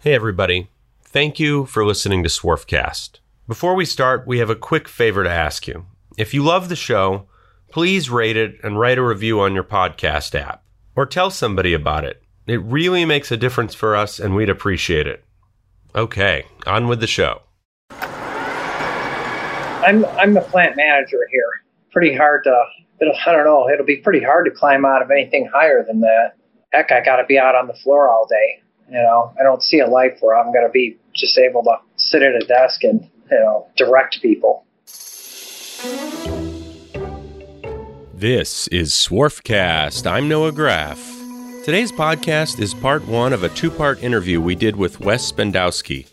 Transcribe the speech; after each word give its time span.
Hey, 0.00 0.14
everybody. 0.14 0.70
Thank 1.02 1.40
you 1.40 1.66
for 1.66 1.84
listening 1.84 2.22
to 2.22 2.28
Swarfcast. 2.28 3.18
Before 3.48 3.74
we 3.74 3.84
start, 3.84 4.28
we 4.28 4.38
have 4.38 4.48
a 4.48 4.54
quick 4.54 4.86
favor 4.86 5.24
to 5.24 5.28
ask 5.28 5.66
you. 5.66 5.86
If 6.16 6.32
you 6.32 6.44
love 6.44 6.68
the 6.68 6.76
show, 6.76 7.26
please 7.72 8.08
rate 8.08 8.36
it 8.36 8.60
and 8.62 8.78
write 8.78 8.98
a 8.98 9.02
review 9.02 9.40
on 9.40 9.54
your 9.54 9.64
podcast 9.64 10.38
app, 10.38 10.62
or 10.94 11.04
tell 11.04 11.32
somebody 11.32 11.74
about 11.74 12.04
it. 12.04 12.22
It 12.46 12.62
really 12.62 13.04
makes 13.04 13.32
a 13.32 13.36
difference 13.36 13.74
for 13.74 13.96
us, 13.96 14.20
and 14.20 14.36
we'd 14.36 14.48
appreciate 14.48 15.08
it. 15.08 15.24
Okay, 15.96 16.44
on 16.64 16.86
with 16.86 17.00
the 17.00 17.08
show. 17.08 17.42
I'm 17.90 20.04
I'm 20.04 20.32
the 20.32 20.46
plant 20.48 20.76
manager 20.76 21.26
here. 21.32 21.64
Pretty 21.90 22.14
hard 22.14 22.44
to. 22.44 22.56
I 23.00 23.32
don't 23.32 23.44
know. 23.44 23.68
It'll 23.68 23.84
be 23.84 23.96
pretty 23.96 24.22
hard 24.22 24.44
to 24.44 24.52
climb 24.52 24.84
out 24.84 25.02
of 25.02 25.10
anything 25.10 25.50
higher 25.52 25.84
than 25.84 26.02
that. 26.02 26.36
Heck, 26.72 26.92
I 26.92 27.04
got 27.04 27.16
to 27.16 27.24
be 27.24 27.36
out 27.36 27.56
on 27.56 27.66
the 27.66 27.74
floor 27.74 28.08
all 28.08 28.28
day. 28.28 28.62
You 28.90 29.02
know, 29.02 29.34
I 29.38 29.42
don't 29.42 29.62
see 29.62 29.80
a 29.80 29.86
life 29.86 30.16
where 30.20 30.38
I'm 30.38 30.50
going 30.50 30.66
to 30.66 30.72
be 30.72 30.96
just 31.14 31.36
able 31.36 31.62
to 31.64 31.76
sit 31.96 32.22
at 32.22 32.34
a 32.34 32.46
desk 32.46 32.84
and 32.84 33.06
you 33.30 33.38
know 33.38 33.66
direct 33.76 34.22
people. 34.22 34.64
This 38.14 38.66
is 38.68 38.92
Swarfcast. 38.92 40.10
I'm 40.10 40.26
Noah 40.26 40.52
Graff. 40.52 40.98
Today's 41.66 41.92
podcast 41.92 42.60
is 42.60 42.72
part 42.72 43.06
one 43.06 43.34
of 43.34 43.44
a 43.44 43.50
two 43.50 43.70
part 43.70 44.02
interview 44.02 44.40
we 44.40 44.54
did 44.54 44.74
with 44.74 45.00
Wes 45.00 45.30
Spandowski, 45.30 46.08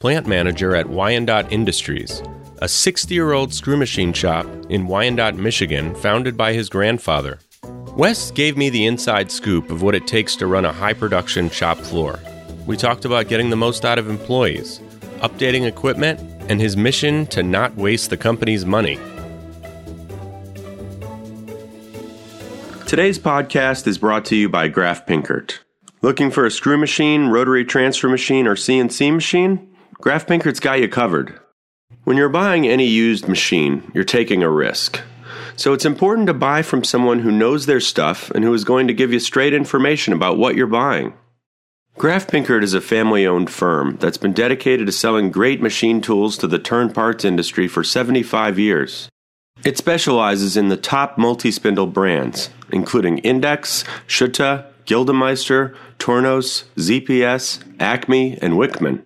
plant 0.00 0.26
manager 0.26 0.74
at 0.74 0.88
Wyandotte 0.88 1.52
Industries, 1.52 2.24
a 2.58 2.66
60 2.66 3.14
year 3.14 3.34
old 3.34 3.54
screw 3.54 3.76
machine 3.76 4.12
shop 4.12 4.46
in 4.68 4.88
Wyandotte, 4.88 5.36
Michigan, 5.36 5.94
founded 5.94 6.36
by 6.36 6.54
his 6.54 6.68
grandfather. 6.68 7.38
Wes 7.96 8.30
gave 8.30 8.58
me 8.58 8.68
the 8.68 8.84
inside 8.84 9.32
scoop 9.32 9.70
of 9.70 9.80
what 9.80 9.94
it 9.94 10.06
takes 10.06 10.36
to 10.36 10.46
run 10.46 10.66
a 10.66 10.72
high 10.72 10.92
production 10.92 11.48
shop 11.48 11.78
floor. 11.78 12.20
We 12.66 12.76
talked 12.76 13.06
about 13.06 13.28
getting 13.28 13.48
the 13.48 13.56
most 13.56 13.86
out 13.86 13.98
of 13.98 14.10
employees, 14.10 14.80
updating 15.20 15.66
equipment, 15.66 16.20
and 16.50 16.60
his 16.60 16.76
mission 16.76 17.26
to 17.28 17.42
not 17.42 17.74
waste 17.76 18.10
the 18.10 18.18
company's 18.18 18.66
money. 18.66 18.96
Today's 22.86 23.18
podcast 23.18 23.86
is 23.86 23.96
brought 23.96 24.26
to 24.26 24.36
you 24.36 24.50
by 24.50 24.68
Graf 24.68 25.06
Pinkert. 25.06 25.60
Looking 26.02 26.30
for 26.30 26.44
a 26.44 26.50
screw 26.50 26.76
machine, 26.76 27.28
rotary 27.28 27.64
transfer 27.64 28.10
machine, 28.10 28.46
or 28.46 28.56
CNC 28.56 29.14
machine? 29.14 29.74
Graf 29.94 30.26
Pinkert's 30.26 30.60
got 30.60 30.80
you 30.80 30.88
covered. 30.88 31.40
When 32.04 32.18
you're 32.18 32.28
buying 32.28 32.68
any 32.68 32.86
used 32.86 33.26
machine, 33.26 33.90
you're 33.94 34.04
taking 34.04 34.42
a 34.42 34.50
risk. 34.50 35.00
So 35.56 35.72
it's 35.72 35.86
important 35.86 36.26
to 36.26 36.34
buy 36.34 36.62
from 36.62 36.84
someone 36.84 37.20
who 37.20 37.32
knows 37.32 37.64
their 37.64 37.80
stuff 37.80 38.30
and 38.30 38.44
who 38.44 38.52
is 38.52 38.64
going 38.64 38.88
to 38.88 38.94
give 38.94 39.12
you 39.12 39.18
straight 39.18 39.54
information 39.54 40.12
about 40.12 40.36
what 40.36 40.54
you're 40.54 40.66
buying. 40.66 41.14
Graf 41.96 42.26
Pinkert 42.26 42.62
is 42.62 42.74
a 42.74 42.80
family 42.82 43.26
owned 43.26 43.48
firm 43.48 43.96
that's 43.98 44.18
been 44.18 44.34
dedicated 44.34 44.84
to 44.86 44.92
selling 44.92 45.30
great 45.30 45.62
machine 45.62 46.02
tools 46.02 46.36
to 46.36 46.46
the 46.46 46.58
turn 46.58 46.92
parts 46.92 47.24
industry 47.24 47.66
for 47.66 47.82
75 47.82 48.58
years. 48.58 49.08
It 49.64 49.78
specializes 49.78 50.58
in 50.58 50.68
the 50.68 50.76
top 50.76 51.16
multi 51.16 51.50
spindle 51.50 51.86
brands, 51.86 52.50
including 52.70 53.18
Index, 53.18 53.82
Schutte, 54.06 54.66
Gildemeister, 54.84 55.74
Tornos, 55.98 56.64
ZPS, 56.76 57.64
Acme, 57.80 58.36
and 58.42 58.54
Wickman. 58.54 59.05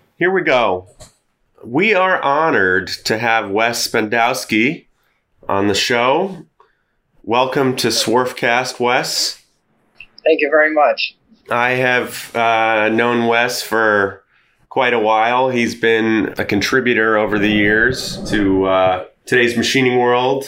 here 0.21 0.29
we 0.29 0.43
go. 0.43 0.87
We 1.65 1.95
are 1.95 2.21
honored 2.21 2.89
to 3.05 3.17
have 3.17 3.49
Wes 3.49 3.87
Spandowski 3.87 4.85
on 5.49 5.67
the 5.67 5.73
show. 5.73 6.45
Welcome 7.23 7.75
to 7.77 7.87
Swarfcast, 7.87 8.79
Wes. 8.79 9.41
Thank 10.23 10.41
you 10.41 10.51
very 10.51 10.71
much. 10.75 11.17
I 11.49 11.71
have 11.71 12.35
uh, 12.35 12.89
known 12.89 13.25
Wes 13.25 13.63
for 13.63 14.23
quite 14.69 14.93
a 14.93 14.99
while. 14.99 15.49
He's 15.49 15.73
been 15.73 16.35
a 16.37 16.45
contributor 16.45 17.17
over 17.17 17.39
the 17.39 17.49
years 17.49 18.21
to 18.29 18.65
uh, 18.65 19.05
today's 19.25 19.57
machining 19.57 19.97
world, 19.97 20.45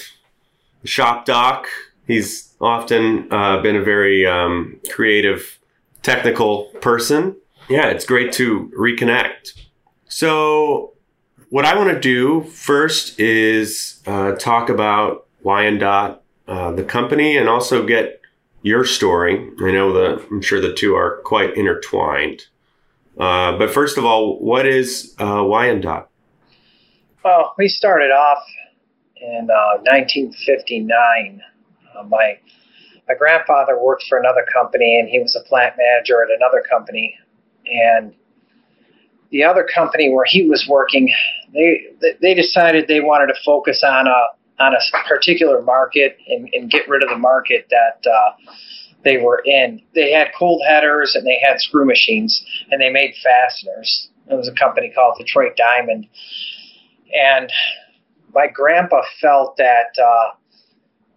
shop 0.84 1.26
doc. 1.26 1.66
He's 2.06 2.54
often 2.62 3.28
uh, 3.34 3.60
been 3.64 3.78
a 3.78 3.84
very 3.84 4.24
um, 4.28 4.80
creative, 4.92 5.58
technical 6.04 6.66
person. 6.80 7.38
Yeah, 7.70 7.88
it's 7.88 8.06
great 8.06 8.32
to 8.34 8.72
reconnect. 8.78 9.54
So, 10.08 10.94
what 11.50 11.66
I 11.66 11.76
want 11.76 11.92
to 11.92 12.00
do 12.00 12.44
first 12.44 13.20
is 13.20 14.02
uh, 14.06 14.34
talk 14.34 14.70
about 14.70 15.28
Wyandotte, 15.44 16.22
uh, 16.48 16.72
the 16.72 16.84
company, 16.84 17.38
and 17.38 17.48
also 17.48 17.86
get 17.86 18.22
your 18.64 18.86
story. 18.86 19.50
I 19.62 19.72
know 19.72 19.94
that 19.94 20.26
I'm 20.30 20.42
sure 20.42 20.60
the 20.60 20.74
two 20.74 20.96
are 20.96 21.22
quite 21.24 21.56
intertwined. 21.56 22.44
Uh, 23.18 23.58
but 23.58 23.70
first 23.70 23.98
of 23.98 24.06
all, 24.06 24.40
what 24.40 24.66
is 24.66 25.16
uh, 25.20 25.44
Wyandotte? 25.44 26.10
Well, 27.24 27.54
we 27.58 27.68
started 27.68 28.12
off 28.12 28.44
in 29.22 29.48
uh, 29.50 29.78
1959. 29.84 31.42
Uh, 31.96 32.04
my 32.04 32.40
my 33.08 33.16
grandfather 33.16 33.78
worked 33.78 34.04
for 34.08 34.18
another 34.18 34.46
company, 34.52 34.98
and 35.00 35.10
he 35.10 35.20
was 35.20 35.36
a 35.36 35.48
plant 35.48 35.76
manager 35.78 36.24
at 36.24 36.30
another 36.36 36.64
company. 36.70 37.18
And 37.66 38.14
the 39.32 39.44
other 39.44 39.68
company 39.74 40.12
where 40.12 40.26
he 40.26 40.48
was 40.48 40.66
working, 40.70 41.14
they 41.54 41.88
they 42.22 42.34
decided 42.34 42.88
they 42.88 43.02
wanted 43.02 43.28
to 43.28 43.40
focus 43.46 43.84
on 43.86 44.08
a 44.08 44.24
on 44.60 44.74
a 44.74 45.08
particular 45.08 45.62
market 45.62 46.18
and, 46.28 46.50
and 46.54 46.70
get 46.70 46.88
rid 46.88 47.04
of 47.04 47.10
the 47.10 47.18
market 47.18 47.68
that 47.70 48.10
uh, 48.10 48.32
they 49.04 49.18
were 49.18 49.42
in. 49.46 49.82
They 49.96 50.12
had 50.12 50.30
cold 50.38 50.62
headers 50.68 51.16
and 51.16 51.26
they 51.26 51.40
had 51.44 51.60
screw 51.60 51.86
machines 51.86 52.46
and 52.72 52.80
they 52.80 52.90
made 52.90 53.16
fasteners. 53.24 54.10
It 54.30 54.36
was 54.36 54.48
a 54.48 54.54
company 54.54 54.92
called 54.94 55.18
Detroit 55.18 55.58
Diamond. 55.58 56.08
And 57.14 57.52
my 58.34 58.48
grandpa 58.48 59.02
felt 59.20 59.58
that 59.58 59.94
uh, 60.02 60.36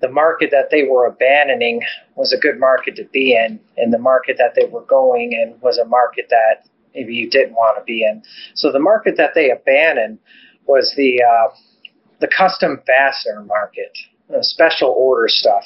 the 0.01 0.09
market 0.09 0.51
that 0.51 0.71
they 0.71 0.84
were 0.84 1.07
abandoning 1.07 1.81
was 2.17 2.33
a 2.33 2.39
good 2.39 2.59
market 2.59 2.97
to 2.97 3.05
be 3.12 3.34
in, 3.34 3.59
and 3.77 3.93
the 3.93 3.99
market 3.99 4.37
that 4.39 4.55
they 4.55 4.67
were 4.67 4.83
going 4.83 5.33
in 5.33 5.55
was 5.61 5.79
a 5.79 5.84
market 5.84 6.27
that 6.31 6.69
maybe 6.95 7.15
you 7.15 7.31
didn't 7.31 7.55
want 7.55 7.79
to 7.79 7.84
be 7.84 8.05
in. 8.05 8.23
So 8.55 8.71
the 8.71 8.79
market 8.79 9.17
that 9.17 9.33
they 9.34 9.51
abandoned 9.51 10.19
was 10.67 10.93
the 10.97 11.23
uh, 11.23 11.55
the 12.21 12.29
custom 12.29 12.81
fastener 12.87 13.43
market, 13.45 13.97
special 14.41 14.91
order 14.91 15.29
stuff. 15.29 15.65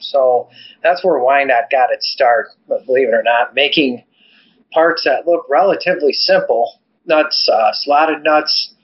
So 0.00 0.48
that's 0.82 1.04
where 1.04 1.18
Wyandotte 1.18 1.70
got 1.70 1.92
its 1.92 2.10
start, 2.12 2.48
believe 2.68 3.08
it 3.08 3.14
or 3.14 3.22
not, 3.22 3.54
making 3.54 4.04
parts 4.72 5.04
that 5.04 5.26
look 5.26 5.46
relatively 5.48 6.12
simple 6.12 6.80
nuts, 7.06 7.48
uh, 7.52 7.70
slotted 7.72 8.22
nuts, 8.22 8.74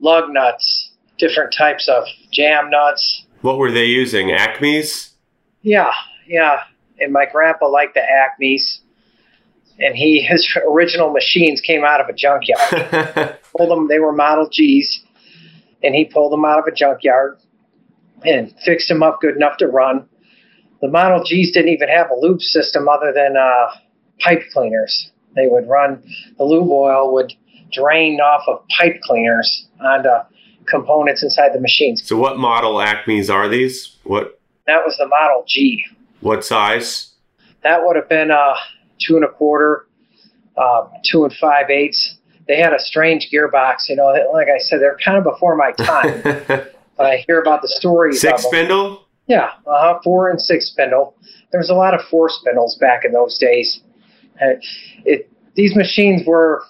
lug 0.00 0.30
nuts, 0.30 0.92
different 1.18 1.54
types 1.56 1.88
of 1.88 2.04
jam 2.32 2.70
nuts. 2.70 3.26
What 3.42 3.58
were 3.58 3.70
they 3.70 3.86
using? 3.86 4.32
Acme's? 4.32 5.14
Yeah, 5.62 5.90
yeah. 6.26 6.60
And 6.98 7.12
my 7.12 7.26
grandpa 7.26 7.68
liked 7.68 7.94
the 7.94 8.02
Acme's. 8.02 8.80
And 9.78 9.96
he 9.96 10.20
his 10.28 10.48
original 10.68 11.10
machines 11.12 11.60
came 11.60 11.84
out 11.84 12.00
of 12.00 12.08
a 12.08 12.12
junkyard. 12.12 13.38
pulled 13.56 13.70
them, 13.70 13.88
they 13.88 13.98
were 13.98 14.12
Model 14.12 14.48
G's, 14.50 15.04
and 15.82 15.94
he 15.94 16.04
pulled 16.04 16.32
them 16.32 16.44
out 16.44 16.58
of 16.58 16.64
a 16.66 16.72
junkyard 16.72 17.38
and 18.24 18.52
fixed 18.64 18.88
them 18.88 19.02
up 19.02 19.20
good 19.20 19.36
enough 19.36 19.58
to 19.58 19.66
run 19.68 20.08
the 20.80 20.88
Model 20.88 21.20
Gs 21.20 21.50
didn't 21.52 21.70
even 21.70 21.88
have 21.88 22.10
a 22.10 22.14
lube 22.14 22.40
system 22.40 22.88
other 22.88 23.12
than 23.12 23.36
uh, 23.36 23.66
pipe 24.20 24.42
cleaners. 24.52 25.10
They 25.34 25.46
would 25.46 25.68
run 25.68 26.02
the 26.36 26.44
lube 26.44 26.70
oil 26.70 27.12
would 27.12 27.32
drain 27.72 28.20
off 28.20 28.44
of 28.48 28.66
pipe 28.76 29.00
cleaners 29.02 29.66
onto 29.80 30.08
components 30.70 31.22
inside 31.22 31.52
the 31.54 31.60
machines. 31.60 32.02
So, 32.06 32.16
what 32.16 32.38
model 32.38 32.80
Acme's 32.80 33.30
are 33.30 33.48
these? 33.48 33.96
What? 34.04 34.40
That 34.66 34.84
was 34.84 34.96
the 34.98 35.06
Model 35.06 35.44
G. 35.46 35.84
What 36.20 36.44
size? 36.44 37.14
That 37.62 37.84
would 37.84 37.96
have 37.96 38.08
been 38.08 38.30
uh, 38.30 38.54
two 39.00 39.16
and 39.16 39.24
a 39.24 39.28
quarter, 39.28 39.86
uh, 40.56 40.88
two 41.04 41.24
and 41.24 41.32
five 41.34 41.70
eighths. 41.70 42.16
They 42.46 42.56
had 42.56 42.72
a 42.72 42.78
strange 42.78 43.28
gearbox. 43.32 43.88
You 43.88 43.96
know, 43.96 44.06
like 44.32 44.48
I 44.48 44.58
said, 44.58 44.80
they're 44.80 44.98
kind 45.04 45.18
of 45.18 45.24
before 45.24 45.56
my 45.56 45.72
time. 45.72 46.22
but 46.46 47.06
I 47.06 47.24
hear 47.26 47.40
about 47.40 47.62
the 47.62 47.68
stories. 47.68 48.20
Six 48.20 48.44
spindle. 48.44 49.06
Yeah, 49.26 49.50
uh, 49.66 49.98
four 50.02 50.30
and 50.30 50.40
six 50.40 50.70
spindle. 50.70 51.14
There 51.50 51.60
was 51.60 51.70
a 51.70 51.74
lot 51.74 51.94
of 51.94 52.00
four 52.10 52.28
spindles 52.28 52.76
back 52.76 53.04
in 53.04 53.12
those 53.12 53.38
days. 53.38 53.80
Uh, 54.40 54.54
it 55.04 55.30
these 55.58 55.74
machines 55.74 56.22
were, 56.24 56.62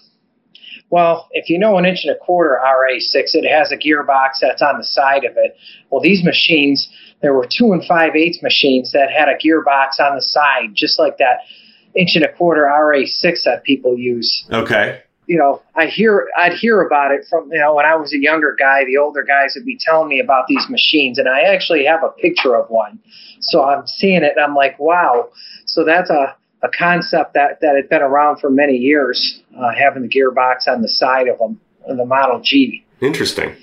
well, 0.91 1.29
if 1.33 1.51
you 1.51 1.59
know 1.59 1.77
an 1.77 1.85
inch 1.85 2.01
and 2.05 2.15
a 2.15 2.19
quarter 2.19 2.59
RA6, 2.65 3.35
it 3.35 3.49
has 3.49 3.71
a 3.73 3.77
gearbox 3.77 4.41
that's 4.41 4.63
on 4.63 4.79
the 4.79 4.85
side 4.85 5.25
of 5.25 5.37
it. 5.37 5.57
Well, 5.91 6.01
these 6.01 6.25
machines, 6.25 6.89
there 7.21 7.35
were 7.35 7.47
two 7.47 7.73
and 7.73 7.85
five 7.85 8.17
eighths 8.17 8.43
machines 8.43 8.93
that 8.93 9.11
had 9.11 9.29
a 9.29 9.35
gearbox 9.35 10.01
on 10.01 10.17
the 10.17 10.23
side, 10.23 10.71
just 10.75 10.99
like 10.99 11.19
that 11.19 11.41
inch 11.95 12.11
and 12.15 12.25
a 12.25 12.33
quarter 12.33 12.63
RA6 12.63 13.43
that 13.45 13.65
people 13.65 13.99
use. 13.99 14.47
Okay. 14.51 15.03
You 15.27 15.37
know, 15.37 15.61
I 15.77 15.87
hear 15.87 16.27
I'd 16.39 16.55
hear 16.55 16.81
about 16.81 17.11
it 17.11 17.27
from 17.29 17.53
you 17.53 17.59
know 17.59 17.75
when 17.75 17.85
I 17.85 17.95
was 17.97 18.15
a 18.15 18.19
younger 18.19 18.57
guy. 18.59 18.87
The 18.87 18.97
older 18.97 19.23
guys 19.23 19.53
would 19.57 19.67
be 19.67 19.77
telling 19.79 20.09
me 20.09 20.21
about 20.21 20.47
these 20.49 20.67
machines, 20.71 21.19
and 21.19 21.29
I 21.29 21.43
actually 21.43 21.85
have 21.85 22.03
a 22.03 22.09
picture 22.09 22.57
of 22.57 22.71
one. 22.71 22.99
So 23.41 23.63
I'm 23.63 23.87
seeing 23.87 24.23
it, 24.23 24.33
and 24.37 24.43
I'm 24.43 24.55
like, 24.55 24.79
wow. 24.79 25.29
So 25.67 25.85
that's 25.85 26.09
a 26.09 26.35
a 26.63 26.69
concept 26.69 27.35
that, 27.35 27.61
that 27.61 27.77
had 27.77 27.89
been 27.89 28.03
around 28.03 28.41
for 28.41 28.51
many 28.51 28.77
years, 28.77 29.43
uh, 29.57 29.73
having 29.73 30.03
the 30.03 30.09
gearbox 30.09 30.67
on 30.67 30.83
the 30.83 30.89
side 30.89 31.29
of 31.29 31.39
them, 31.39 31.61
the 31.87 32.05
Model 32.05 32.41
G. 32.43 32.85
Interesting. 33.01 33.55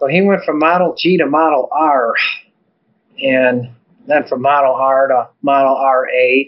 So 0.00 0.08
he 0.08 0.22
went 0.22 0.42
from 0.44 0.58
Model 0.58 0.94
G 0.98 1.16
to 1.18 1.26
Model 1.26 1.68
R, 1.72 2.14
and 3.22 3.70
then 4.08 4.26
from 4.26 4.42
Model 4.42 4.74
R 4.74 5.08
to 5.08 5.28
Model 5.42 5.74
RA, 5.74 6.42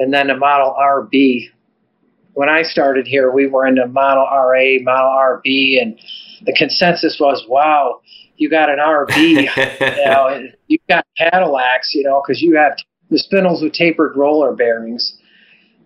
and 0.00 0.12
then 0.12 0.26
to 0.26 0.36
Model 0.36 0.74
RB. 0.78 1.48
When 2.34 2.48
I 2.48 2.62
started 2.62 3.06
here, 3.06 3.30
we 3.30 3.46
were 3.46 3.66
into 3.66 3.86
Model 3.86 4.24
RA, 4.24 4.78
Model 4.82 5.10
RB, 5.10 5.80
and 5.80 5.98
the 6.44 6.52
consensus 6.56 7.18
was, 7.20 7.44
wow, 7.48 8.00
you 8.36 8.50
got 8.50 8.70
an 8.70 8.78
RB, 8.78 9.46
you 9.96 10.04
know, 10.04 10.48
you 10.66 10.78
got 10.88 11.06
Cadillacs, 11.16 11.94
you 11.94 12.02
know, 12.02 12.22
because 12.26 12.42
you 12.42 12.56
have 12.56 12.76
the 13.12 13.18
spindles 13.18 13.62
with 13.62 13.74
tapered 13.74 14.16
roller 14.16 14.52
bearings. 14.54 15.18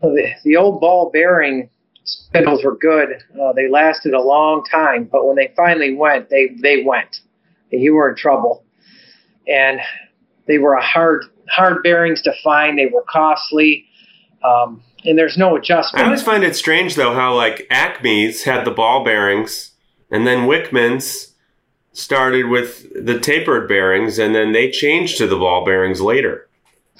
The, 0.01 0.31
the 0.45 0.57
old 0.57 0.81
ball 0.81 1.11
bearing 1.13 1.69
spindles 2.05 2.65
were 2.65 2.77
good. 2.77 3.09
Uh, 3.39 3.53
they 3.53 3.69
lasted 3.69 4.15
a 4.15 4.23
long 4.23 4.65
time, 4.71 5.09
but 5.11 5.27
when 5.27 5.35
they 5.35 5.53
finally 5.57 5.93
went, 5.93 6.31
they, 6.31 6.51
they 6.63 6.85
went. 6.85 7.17
You 7.71 7.95
were 7.95 8.11
in 8.11 8.17
trouble. 8.17 8.65
And 9.49 9.81
they 10.47 10.59
were 10.59 10.75
a 10.75 10.83
hard 10.83 11.25
hard 11.49 11.83
bearings 11.83 12.23
to 12.23 12.33
find. 12.43 12.79
They 12.79 12.87
were 12.87 13.05
costly. 13.11 13.87
Um, 14.45 14.83
and 15.05 15.19
there's 15.19 15.37
no 15.37 15.57
adjustment. 15.57 16.05
I 16.05 16.07
always 16.07 16.23
find 16.23 16.45
it 16.45 16.55
strange 16.57 16.95
though 16.95 17.15
how 17.15 17.35
like 17.35 17.67
Acme's 17.71 18.45
had 18.45 18.65
the 18.65 18.71
ball 18.71 19.05
bearings, 19.05 19.73
and 20.11 20.27
then 20.27 20.47
Wickman's 20.49 21.35
started 21.93 22.47
with 22.47 22.93
the 23.05 23.19
tapered 23.19 23.69
bearings, 23.69 24.19
and 24.19 24.35
then 24.35 24.53
they 24.53 24.71
changed 24.71 25.19
to 25.19 25.27
the 25.27 25.37
ball 25.37 25.65
bearings 25.65 26.01
later. 26.01 26.46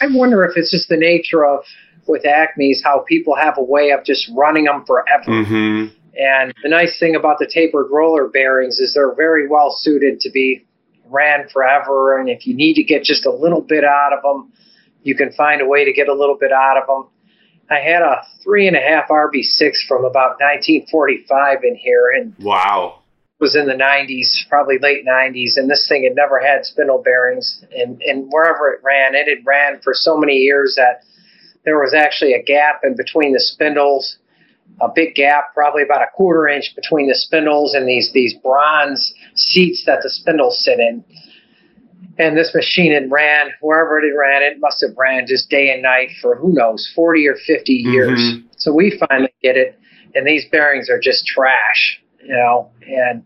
I 0.01 0.07
wonder 0.11 0.45
if 0.45 0.57
it's 0.57 0.71
just 0.71 0.89
the 0.89 0.97
nature 0.97 1.45
of 1.45 1.65
with 2.07 2.25
Acme's 2.25 2.83
how 2.85 3.05
people 3.09 3.35
have 3.35 3.59
a 3.59 3.63
way 3.63 3.91
of 3.91 4.05
just 4.05 4.31
running 4.35 4.65
them 4.65 4.85
forever. 4.85 5.25
Mm-hmm. 5.29 5.95
And 6.19 6.55
the 6.63 6.69
nice 6.69 6.99
thing 6.99 7.15
about 7.15 7.39
the 7.39 7.51
tapered 7.53 7.89
roller 7.91 8.29
bearings 8.29 8.79
is 8.79 8.95
they're 8.95 9.15
very 9.15 9.49
well 9.49 9.77
suited 9.77 10.21
to 10.21 10.31
be 10.31 10.65
ran 11.09 11.49
forever. 11.49 12.19
And 12.19 12.29
if 12.29 12.47
you 12.47 12.55
need 12.55 12.75
to 12.75 12.83
get 12.83 13.03
just 13.03 13.27
a 13.27 13.31
little 13.31 13.61
bit 13.61 13.85
out 13.85 14.13
of 14.13 14.23
them, 14.23 14.53
you 15.03 15.15
can 15.15 15.33
find 15.33 15.61
a 15.61 15.67
way 15.67 15.85
to 15.85 15.93
get 15.93 16.09
a 16.09 16.15
little 16.15 16.37
bit 16.39 16.53
out 16.53 16.77
of 16.79 16.87
them. 16.87 17.09
I 17.71 17.81
had 17.81 18.03
a 18.03 18.23
three 18.43 18.67
and 18.69 18.77
a 18.77 18.81
half 18.81 19.09
RB6 19.09 19.87
from 19.89 20.05
about 20.05 20.39
1945 20.41 21.65
in 21.65 21.77
here, 21.77 22.13
and 22.17 22.35
wow, 22.39 23.01
was 23.39 23.55
in 23.55 23.67
the 23.67 23.75
90s, 23.75 24.49
probably 24.49 24.79
late 24.79 25.05
90s, 25.07 25.57
and 25.57 25.69
this 25.69 25.87
thing 25.89 26.05
had 26.05 26.17
never 26.17 26.41
had 26.41 26.65
spindle 26.65 27.03
bearings. 27.03 27.65
And, 27.77 28.01
and 28.03 28.29
wherever 28.31 28.71
it 28.71 28.81
ran, 28.83 29.15
it 29.15 29.29
had 29.29 29.45
ran 29.45 29.81
for 29.83 29.93
so 29.95 30.17
many 30.17 30.37
years 30.37 30.75
that 30.77 31.03
there 31.65 31.79
was 31.79 31.93
actually 31.93 32.33
a 32.33 32.43
gap 32.43 32.81
in 32.85 32.97
between 32.97 33.35
the 33.35 33.41
spindles, 33.41 34.19
a 34.81 34.89
big 34.95 35.15
gap, 35.15 35.53
probably 35.53 35.83
about 35.83 36.03
a 36.03 36.07
quarter 36.15 36.49
inch 36.49 36.73
between 36.75 37.09
the 37.09 37.15
spindles 37.15 37.75
and 37.75 37.87
these 37.87 38.11
these 38.13 38.35
bronze 38.35 39.13
seats 39.35 39.85
that 39.85 40.01
the 40.03 40.11
spindles 40.11 40.65
sit 40.65 40.79
in. 40.79 41.05
And 42.19 42.37
this 42.37 42.55
machine 42.55 42.93
had 42.93 43.11
ran 43.11 43.51
wherever 43.61 43.99
it 43.99 44.05
had 44.09 44.17
ran, 44.17 44.43
it 44.43 44.61
must 44.61 44.81
have 44.81 44.97
ran 44.97 45.27
just 45.27 45.51
day 45.51 45.73
and 45.73 45.83
night 45.83 46.11
for 46.23 46.37
who 46.37 46.55
knows, 46.55 46.91
40 46.95 47.29
or 47.29 47.37
50 47.47 47.73
years. 47.73 48.19
Mm-hmm. 48.19 48.47
So 48.57 48.73
we 48.73 48.99
finally 49.09 49.35
get 49.43 49.57
it, 49.57 49.79
and 50.15 50.27
these 50.27 50.47
bearings 50.51 50.89
are 50.89 50.99
just 50.99 51.27
trash 51.27 52.01
you 52.27 52.35
know, 52.35 52.71
and 52.87 53.25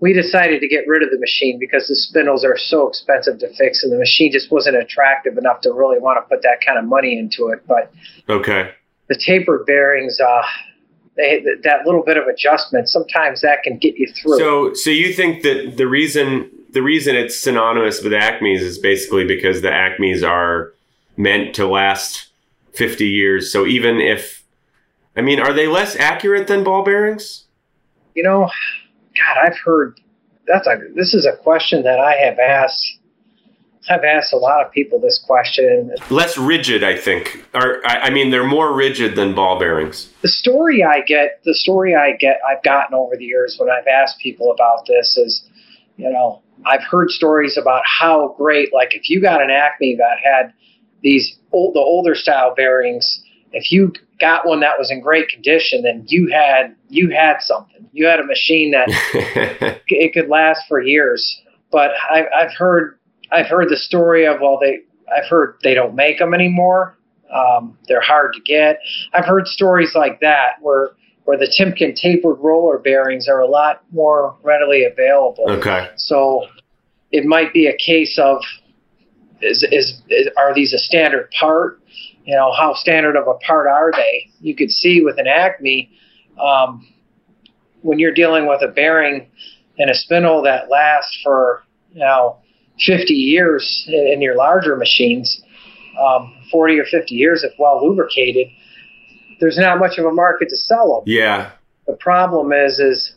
we 0.00 0.12
decided 0.12 0.60
to 0.60 0.66
get 0.66 0.84
rid 0.88 1.04
of 1.04 1.10
the 1.10 1.18
machine 1.18 1.60
because 1.60 1.86
the 1.86 1.94
spindles 1.94 2.44
are 2.44 2.56
so 2.58 2.88
expensive 2.88 3.38
to 3.38 3.48
fix, 3.54 3.84
and 3.84 3.92
the 3.92 3.98
machine 3.98 4.32
just 4.32 4.50
wasn't 4.50 4.76
attractive 4.76 5.38
enough 5.38 5.60
to 5.60 5.72
really 5.72 6.00
want 6.00 6.18
to 6.18 6.28
put 6.28 6.42
that 6.42 6.58
kind 6.66 6.76
of 6.76 6.84
money 6.84 7.16
into 7.16 7.48
it. 7.48 7.62
But 7.68 7.92
okay, 8.28 8.72
the 9.08 9.14
tapered 9.14 9.64
bearings, 9.64 10.18
uh, 10.20 10.42
they, 11.16 11.44
that 11.62 11.86
little 11.86 12.02
bit 12.02 12.16
of 12.16 12.26
adjustment, 12.26 12.88
sometimes 12.88 13.42
that 13.42 13.62
can 13.62 13.78
get 13.78 13.96
you 13.96 14.12
through. 14.20 14.38
So, 14.38 14.74
so 14.74 14.90
you 14.90 15.12
think 15.12 15.42
that 15.44 15.74
the 15.76 15.86
reason 15.86 16.50
the 16.72 16.82
reason 16.82 17.14
it's 17.14 17.38
synonymous 17.38 18.02
with 18.02 18.12
Acme's 18.12 18.62
is 18.62 18.78
basically 18.78 19.24
because 19.24 19.62
the 19.62 19.70
Acme's 19.70 20.24
are 20.24 20.72
meant 21.16 21.54
to 21.54 21.66
last 21.66 22.28
fifty 22.72 23.08
years. 23.08 23.52
So 23.52 23.66
even 23.66 24.00
if, 24.00 24.42
I 25.16 25.20
mean, 25.20 25.38
are 25.38 25.52
they 25.52 25.68
less 25.68 25.94
accurate 25.94 26.48
than 26.48 26.64
ball 26.64 26.82
bearings? 26.82 27.44
You 28.14 28.22
know, 28.22 28.48
God, 29.16 29.46
I've 29.46 29.58
heard 29.64 30.00
that's 30.46 30.66
a 30.66 30.76
this 30.94 31.14
is 31.14 31.26
a 31.26 31.36
question 31.42 31.82
that 31.84 31.98
I 31.98 32.14
have 32.16 32.38
asked. 32.38 32.98
I've 33.90 34.04
asked 34.04 34.32
a 34.32 34.36
lot 34.36 34.64
of 34.64 34.70
people 34.70 35.00
this 35.00 35.22
question. 35.26 35.92
Less 36.08 36.38
rigid, 36.38 36.84
I 36.84 36.96
think. 36.96 37.44
Or 37.52 37.84
I, 37.84 37.96
I 37.96 38.10
mean, 38.10 38.30
they're 38.30 38.46
more 38.46 38.72
rigid 38.76 39.16
than 39.16 39.34
ball 39.34 39.58
bearings. 39.58 40.08
The 40.22 40.28
story 40.28 40.84
I 40.84 41.00
get, 41.00 41.40
the 41.44 41.54
story 41.54 41.96
I 41.96 42.12
get, 42.12 42.38
I've 42.48 42.62
gotten 42.62 42.94
over 42.94 43.16
the 43.16 43.24
years 43.24 43.56
when 43.58 43.68
I've 43.68 43.88
asked 43.88 44.20
people 44.20 44.52
about 44.52 44.86
this 44.86 45.16
is, 45.16 45.48
you 45.96 46.10
know, 46.10 46.42
I've 46.64 46.84
heard 46.84 47.10
stories 47.10 47.58
about 47.60 47.82
how 47.84 48.36
great, 48.38 48.72
like 48.72 48.94
if 48.94 49.10
you 49.10 49.20
got 49.20 49.42
an 49.42 49.50
Acme 49.50 49.96
that 49.96 50.18
had 50.22 50.52
these 51.02 51.38
old, 51.50 51.74
the 51.74 51.80
older 51.80 52.14
style 52.14 52.54
bearings, 52.54 53.24
if 53.52 53.70
you 53.70 53.92
got 54.20 54.46
one 54.46 54.60
that 54.60 54.78
was 54.78 54.90
in 54.90 55.00
great 55.00 55.28
condition, 55.28 55.82
then 55.82 56.04
you 56.06 56.28
had 56.32 56.74
you 56.88 57.10
had 57.10 57.38
something. 57.40 57.86
You 57.92 58.06
had 58.06 58.20
a 58.20 58.24
machine 58.24 58.70
that 58.72 58.88
it 59.86 60.12
could 60.12 60.28
last 60.28 60.62
for 60.68 60.80
years. 60.80 61.42
But 61.70 61.90
I, 62.10 62.24
I've 62.36 62.54
heard 62.56 62.98
I've 63.30 63.46
heard 63.46 63.68
the 63.68 63.76
story 63.76 64.26
of 64.26 64.40
well 64.40 64.58
they 64.60 64.80
I've 65.14 65.28
heard 65.28 65.56
they 65.62 65.74
don't 65.74 65.94
make 65.94 66.18
them 66.18 66.34
anymore. 66.34 66.96
Um, 67.32 67.78
they're 67.88 68.02
hard 68.02 68.34
to 68.34 68.40
get. 68.40 68.78
I've 69.12 69.24
heard 69.24 69.46
stories 69.46 69.92
like 69.94 70.20
that 70.20 70.56
where 70.60 70.90
where 71.24 71.38
the 71.38 71.52
Timken 71.58 71.94
tapered 71.94 72.38
roller 72.40 72.78
bearings 72.78 73.28
are 73.28 73.40
a 73.40 73.46
lot 73.46 73.82
more 73.92 74.36
readily 74.42 74.84
available. 74.84 75.44
Okay. 75.48 75.88
So 75.96 76.46
it 77.12 77.24
might 77.24 77.52
be 77.52 77.66
a 77.66 77.76
case 77.76 78.18
of 78.20 78.42
is, 79.40 79.62
is, 79.70 80.02
is 80.08 80.28
are 80.36 80.54
these 80.54 80.72
a 80.72 80.78
standard 80.78 81.30
part? 81.38 81.80
You 82.24 82.36
know, 82.36 82.52
how 82.52 82.74
standard 82.74 83.16
of 83.16 83.26
a 83.26 83.34
part 83.34 83.66
are 83.66 83.90
they? 83.92 84.30
You 84.40 84.54
could 84.54 84.70
see 84.70 85.02
with 85.02 85.18
an 85.18 85.26
Acme, 85.26 85.90
um, 86.40 86.86
when 87.82 87.98
you're 87.98 88.14
dealing 88.14 88.46
with 88.46 88.62
a 88.62 88.68
bearing 88.68 89.26
and 89.78 89.90
a 89.90 89.94
spindle 89.94 90.42
that 90.42 90.70
lasts 90.70 91.18
for 91.22 91.64
you 91.92 92.00
know 92.00 92.36
50 92.78 93.12
years 93.12 93.84
in, 93.88 94.22
your 94.22 94.36
larger 94.36 94.76
machines, 94.76 95.42
um, 96.00 96.34
40 96.50 96.78
or 96.78 96.84
50 96.84 97.14
years 97.14 97.44
if 97.44 97.52
well 97.58 97.86
lubricated, 97.86 98.48
there's 99.40 99.58
not 99.58 99.78
much 99.78 99.98
of 99.98 100.04
a 100.04 100.12
market 100.12 100.48
to 100.48 100.56
sell 100.56 100.94
them. 100.94 101.04
Yeah. 101.06 101.52
The 101.86 101.94
problem 101.94 102.52
is 102.52 102.78
is 102.78 103.14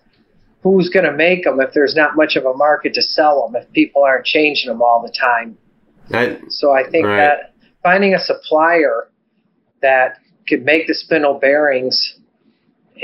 who's 0.63 0.89
going 0.89 1.05
to 1.05 1.13
make 1.13 1.43
them 1.43 1.59
if 1.61 1.73
there's 1.73 1.95
not 1.95 2.15
much 2.15 2.35
of 2.35 2.45
a 2.45 2.53
market 2.55 2.95
to 2.95 3.01
sell 3.01 3.47
them 3.47 3.61
if 3.61 3.71
people 3.71 4.03
aren't 4.03 4.25
changing 4.25 4.67
them 4.67 4.81
all 4.81 5.01
the 5.01 5.13
time. 5.13 5.57
So 6.49 6.71
I 6.71 6.89
think 6.89 7.05
right. 7.05 7.17
that 7.17 7.53
finding 7.85 8.15
a 8.15 8.19
supplier 8.19 9.09
that 9.83 10.17
could 10.47 10.65
make 10.65 10.87
the 10.87 10.93
spindle 10.95 11.35
bearings 11.35 12.17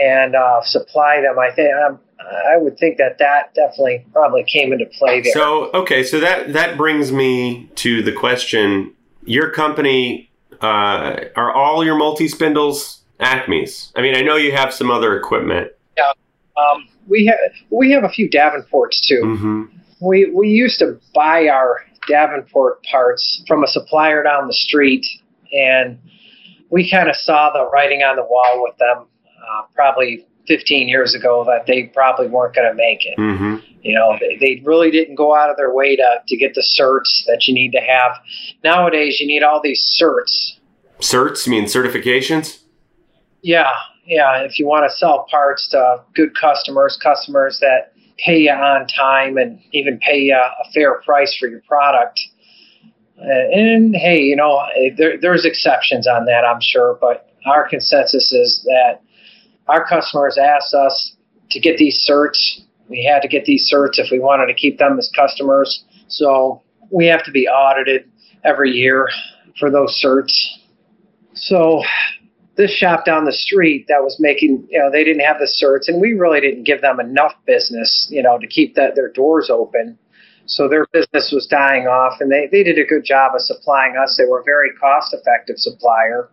and 0.01 0.35
uh, 0.35 0.61
supply 0.63 1.21
them. 1.21 1.37
I 1.37 1.51
think 1.53 1.69
um, 1.75 1.99
I 2.19 2.57
would 2.57 2.77
think 2.79 2.97
that 2.97 3.19
that 3.19 3.53
definitely 3.53 4.05
probably 4.11 4.43
came 4.43 4.73
into 4.73 4.85
play 4.97 5.21
there. 5.21 5.33
So 5.33 5.71
okay, 5.73 6.03
so 6.03 6.19
that 6.19 6.53
that 6.53 6.77
brings 6.77 7.11
me 7.11 7.69
to 7.75 8.01
the 8.01 8.11
question: 8.11 8.93
Your 9.23 9.51
company 9.51 10.31
uh, 10.61 11.25
are 11.35 11.53
all 11.53 11.85
your 11.85 11.95
multi 11.95 12.27
spindles 12.27 13.03
Acme's? 13.19 13.91
I 13.95 14.01
mean, 14.01 14.15
I 14.15 14.21
know 14.21 14.35
you 14.35 14.51
have 14.51 14.73
some 14.73 14.89
other 14.89 15.15
equipment. 15.15 15.71
Yeah, 15.95 16.11
um, 16.57 16.87
we 17.07 17.25
have 17.27 17.37
we 17.69 17.91
have 17.91 18.03
a 18.03 18.09
few 18.09 18.29
Davenports 18.29 19.05
too. 19.07 19.21
Mm-hmm. 19.23 19.63
We 19.99 20.31
we 20.33 20.49
used 20.49 20.79
to 20.79 20.99
buy 21.13 21.49
our 21.49 21.85
Davenport 22.07 22.83
parts 22.83 23.43
from 23.47 23.63
a 23.63 23.67
supplier 23.67 24.23
down 24.23 24.47
the 24.47 24.53
street, 24.53 25.05
and 25.53 25.99
we 26.69 26.89
kind 26.89 27.09
of 27.09 27.15
saw 27.15 27.51
the 27.51 27.69
writing 27.69 28.01
on 28.01 28.15
the 28.15 28.23
wall 28.23 28.63
with 28.63 28.77
them 28.77 29.05
uh, 29.37 29.63
probably 29.75 30.25
15 30.47 30.87
years 30.87 31.15
ago 31.15 31.43
that 31.45 31.65
they 31.67 31.83
probably 31.93 32.27
weren't 32.27 32.55
going 32.55 32.69
to 32.69 32.75
make 32.75 33.05
it. 33.05 33.17
Mm-hmm. 33.17 33.57
You 33.81 33.95
know, 33.95 34.17
they, 34.19 34.37
they 34.39 34.61
really 34.65 34.91
didn't 34.91 35.15
go 35.15 35.35
out 35.35 35.49
of 35.49 35.57
their 35.57 35.73
way 35.73 35.95
to, 35.95 36.21
to 36.27 36.37
get 36.37 36.53
the 36.53 36.65
certs 36.79 37.25
that 37.27 37.47
you 37.47 37.53
need 37.53 37.71
to 37.71 37.79
have. 37.79 38.11
Nowadays, 38.63 39.19
you 39.19 39.27
need 39.27 39.43
all 39.43 39.61
these 39.63 39.99
certs. 40.01 40.59
Certs? 40.99 41.45
You 41.45 41.51
mean 41.51 41.65
certifications? 41.65 42.61
Yeah. 43.41 43.71
yeah, 44.05 44.41
if 44.41 44.59
you 44.59 44.67
want 44.67 44.89
to 44.89 44.95
sell 44.95 45.25
parts 45.29 45.67
to 45.69 46.01
good 46.15 46.35
customers, 46.39 46.97
customers 47.01 47.59
that 47.59 47.93
pay 48.23 48.39
you 48.39 48.51
on 48.51 48.87
time 48.87 49.37
and 49.37 49.59
even 49.71 49.99
pay 49.99 50.19
you 50.19 50.35
a 50.35 50.71
fair 50.73 51.01
price 51.01 51.35
for 51.39 51.47
your 51.47 51.61
product. 51.67 52.19
Uh, 53.19 53.23
and 53.53 53.95
hey, 53.95 54.19
you 54.19 54.35
know, 54.35 54.63
there, 54.97 55.17
there's 55.19 55.45
exceptions 55.45 56.07
on 56.07 56.25
that, 56.25 56.43
I'm 56.45 56.61
sure, 56.61 56.97
but 57.01 57.29
our 57.45 57.67
consensus 57.67 58.31
is 58.31 58.63
that 58.65 59.01
our 59.67 59.85
customers 59.85 60.37
asked 60.37 60.73
us 60.73 61.15
to 61.51 61.59
get 61.59 61.77
these 61.77 62.05
certs. 62.09 62.61
We 62.89 63.03
had 63.03 63.21
to 63.21 63.27
get 63.27 63.45
these 63.45 63.71
certs 63.73 63.99
if 63.99 64.11
we 64.11 64.19
wanted 64.19 64.47
to 64.47 64.53
keep 64.53 64.77
them 64.77 64.97
as 64.97 65.09
customers. 65.15 65.83
So 66.07 66.61
we 66.91 67.05
have 67.07 67.23
to 67.25 67.31
be 67.31 67.47
audited 67.47 68.09
every 68.43 68.71
year 68.71 69.07
for 69.59 69.69
those 69.69 70.01
certs. 70.03 70.33
So 71.33 71.83
this 72.61 72.71
shop 72.71 73.05
down 73.05 73.25
the 73.25 73.33
street 73.33 73.85
that 73.87 74.01
was 74.03 74.17
making, 74.19 74.67
you 74.69 74.79
know, 74.79 74.91
they 74.91 75.03
didn't 75.03 75.25
have 75.25 75.37
the 75.39 75.49
certs, 75.61 75.87
and 75.91 75.99
we 75.99 76.13
really 76.13 76.39
didn't 76.39 76.63
give 76.63 76.81
them 76.81 76.99
enough 76.99 77.33
business, 77.45 78.07
you 78.09 78.21
know, 78.21 78.37
to 78.37 78.47
keep 78.47 78.75
that 78.75 78.95
their 78.95 79.11
doors 79.11 79.49
open. 79.49 79.97
So 80.45 80.67
their 80.67 80.85
business 80.93 81.31
was 81.33 81.47
dying 81.47 81.87
off, 81.87 82.19
and 82.19 82.31
they, 82.31 82.47
they 82.51 82.63
did 82.63 82.77
a 82.77 82.85
good 82.85 83.03
job 83.03 83.31
of 83.35 83.41
supplying 83.41 83.95
us. 83.97 84.15
They 84.17 84.25
were 84.25 84.41
a 84.41 84.43
very 84.43 84.69
cost 84.79 85.13
effective 85.13 85.57
supplier. 85.57 86.29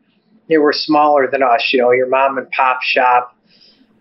They 0.49 0.59
were 0.59 0.73
smaller 0.73 1.29
than 1.31 1.43
us, 1.43 1.71
you 1.73 1.81
know, 1.81 1.93
your 1.93 2.09
mom 2.09 2.39
and 2.39 2.51
pop 2.51 2.81
shop 2.83 3.37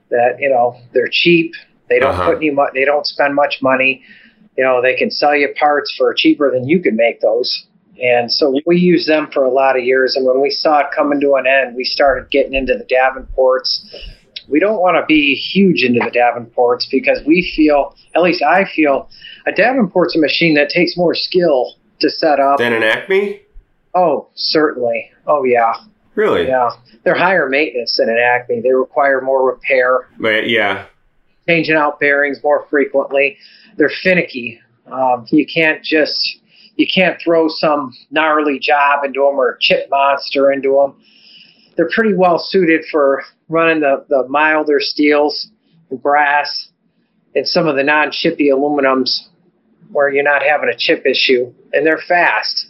that, 0.09 0.37
you 0.39 0.49
know, 0.49 0.79
they're 0.93 1.09
cheap. 1.11 1.53
They 1.89 1.99
don't 1.99 2.11
Uh-huh. 2.11 2.31
put 2.31 2.37
any 2.37 2.51
money, 2.51 2.71
they 2.73 2.85
don't 2.85 3.05
spend 3.05 3.35
much 3.35 3.59
money. 3.61 4.03
You 4.57 4.63
know, 4.63 4.81
they 4.81 4.95
can 4.95 5.11
sell 5.11 5.35
you 5.35 5.49
parts 5.59 5.93
for 5.97 6.13
cheaper 6.13 6.51
than 6.51 6.67
you 6.67 6.81
can 6.81 6.95
make 6.95 7.21
those. 7.21 7.67
And 8.01 8.31
so 8.31 8.59
we 8.65 8.77
used 8.77 9.07
them 9.07 9.29
for 9.31 9.43
a 9.43 9.51
lot 9.51 9.77
of 9.77 9.83
years. 9.83 10.15
And 10.15 10.25
when 10.25 10.41
we 10.41 10.49
saw 10.51 10.79
it 10.79 10.87
coming 10.95 11.19
to 11.21 11.35
an 11.35 11.45
end, 11.47 11.75
we 11.75 11.83
started 11.83 12.29
getting 12.29 12.53
into 12.53 12.73
the 12.75 12.85
Davenports. 12.85 13.85
We 14.47 14.59
don't 14.59 14.79
want 14.79 14.95
to 14.95 15.05
be 15.07 15.33
huge 15.35 15.83
into 15.83 15.99
the 15.99 16.11
Davenports 16.11 16.85
because 16.89 17.19
we 17.25 17.51
feel, 17.55 17.95
at 18.15 18.21
least 18.21 18.41
I 18.43 18.65
feel, 18.75 19.09
a 19.45 19.51
Davenport's 19.51 20.15
a 20.15 20.19
machine 20.19 20.53
that 20.55 20.69
takes 20.69 20.95
more 20.95 21.13
skill 21.15 21.75
to 21.99 22.09
set 22.09 22.39
up. 22.39 22.59
than 22.59 22.73
an 22.73 22.83
Acme? 22.83 23.41
Oh, 23.95 24.29
certainly. 24.35 25.11
Oh, 25.25 25.43
yeah. 25.43 25.73
Really? 26.15 26.47
Yeah. 26.47 26.69
They're 27.03 27.17
higher 27.17 27.49
maintenance 27.49 27.97
than 27.97 28.09
an 28.09 28.17
Acme. 28.17 28.61
They 28.61 28.71
require 28.73 29.21
more 29.21 29.45
repair, 29.51 30.07
But 30.19 30.49
yeah. 30.49 30.85
changing 31.47 31.75
out 31.75 31.99
bearings 31.99 32.39
more 32.43 32.65
frequently. 32.69 33.37
They're 33.77 33.91
finicky. 34.03 34.59
Um, 34.91 35.25
you 35.31 35.45
can't 35.45 35.83
just 35.83 36.39
you 36.77 36.87
can't 36.93 37.19
throw 37.21 37.47
some 37.49 37.93
gnarly 38.11 38.59
job 38.59 39.03
into 39.03 39.19
them 39.19 39.39
or 39.39 39.51
a 39.51 39.57
chip 39.59 39.89
monster 39.89 40.51
into 40.51 40.69
them. 40.69 41.03
They're 41.75 41.89
pretty 41.93 42.13
well 42.13 42.39
suited 42.39 42.85
for 42.89 43.23
running 43.49 43.81
the, 43.81 44.05
the 44.09 44.27
milder 44.29 44.79
steels, 44.79 45.51
and 45.89 46.01
brass, 46.01 46.69
and 47.35 47.47
some 47.47 47.67
of 47.67 47.75
the 47.75 47.83
non-chippy 47.83 48.49
aluminums 48.49 49.27
where 49.91 50.09
you're 50.09 50.23
not 50.23 50.43
having 50.43 50.69
a 50.69 50.77
chip 50.77 51.05
issue, 51.05 51.53
and 51.73 51.85
they're 51.85 52.01
fast. 52.07 52.67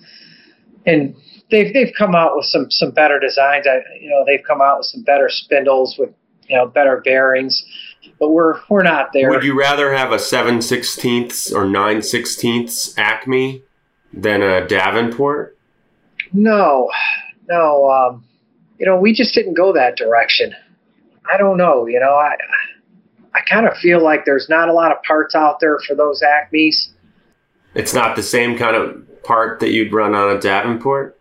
And 0.85 1.15
they've 1.51 1.73
they've 1.73 1.93
come 1.97 2.15
out 2.15 2.35
with 2.35 2.45
some 2.45 2.69
some 2.69 2.91
better 2.91 3.19
designs. 3.19 3.65
I, 3.67 3.81
you 3.99 4.09
know, 4.09 4.23
they've 4.25 4.43
come 4.45 4.61
out 4.61 4.79
with 4.79 4.87
some 4.87 5.03
better 5.03 5.29
spindles 5.29 5.95
with 5.97 6.11
you 6.47 6.55
know 6.55 6.67
better 6.67 7.01
bearings, 7.03 7.65
but 8.19 8.29
we're 8.29 8.59
we're 8.69 8.83
not 8.83 9.11
there. 9.13 9.29
Would 9.29 9.43
you 9.43 9.57
rather 9.57 9.93
have 9.93 10.11
a 10.11 10.19
7 10.19 10.61
sixteenths 10.61 11.51
or 11.51 11.65
9 11.65 12.01
sixteenths 12.01 12.97
Acme 12.97 13.63
than 14.21 14.41
a 14.41 14.67
Davenport? 14.67 15.57
No, 16.33 16.89
no. 17.47 17.89
Um, 17.89 18.25
you 18.79 18.85
know, 18.85 18.97
we 18.97 19.13
just 19.13 19.33
didn't 19.33 19.55
go 19.55 19.73
that 19.73 19.95
direction. 19.95 20.53
I 21.31 21.37
don't 21.37 21.57
know. 21.57 21.87
You 21.87 21.99
know, 21.99 22.13
I 22.13 22.35
I 23.33 23.41
kind 23.49 23.67
of 23.67 23.75
feel 23.77 24.03
like 24.03 24.25
there's 24.25 24.47
not 24.49 24.69
a 24.69 24.73
lot 24.73 24.91
of 24.91 25.01
parts 25.03 25.35
out 25.35 25.59
there 25.59 25.77
for 25.87 25.95
those 25.95 26.21
Acmes. 26.21 26.89
It's 27.75 27.93
not 27.93 28.15
the 28.15 28.23
same 28.23 28.57
kind 28.57 28.75
of 28.75 29.07
part 29.27 29.59
that 29.59 29.71
you'd 29.71 29.93
run 29.93 30.15
on 30.15 30.35
a 30.35 30.39
Davenport? 30.39 31.19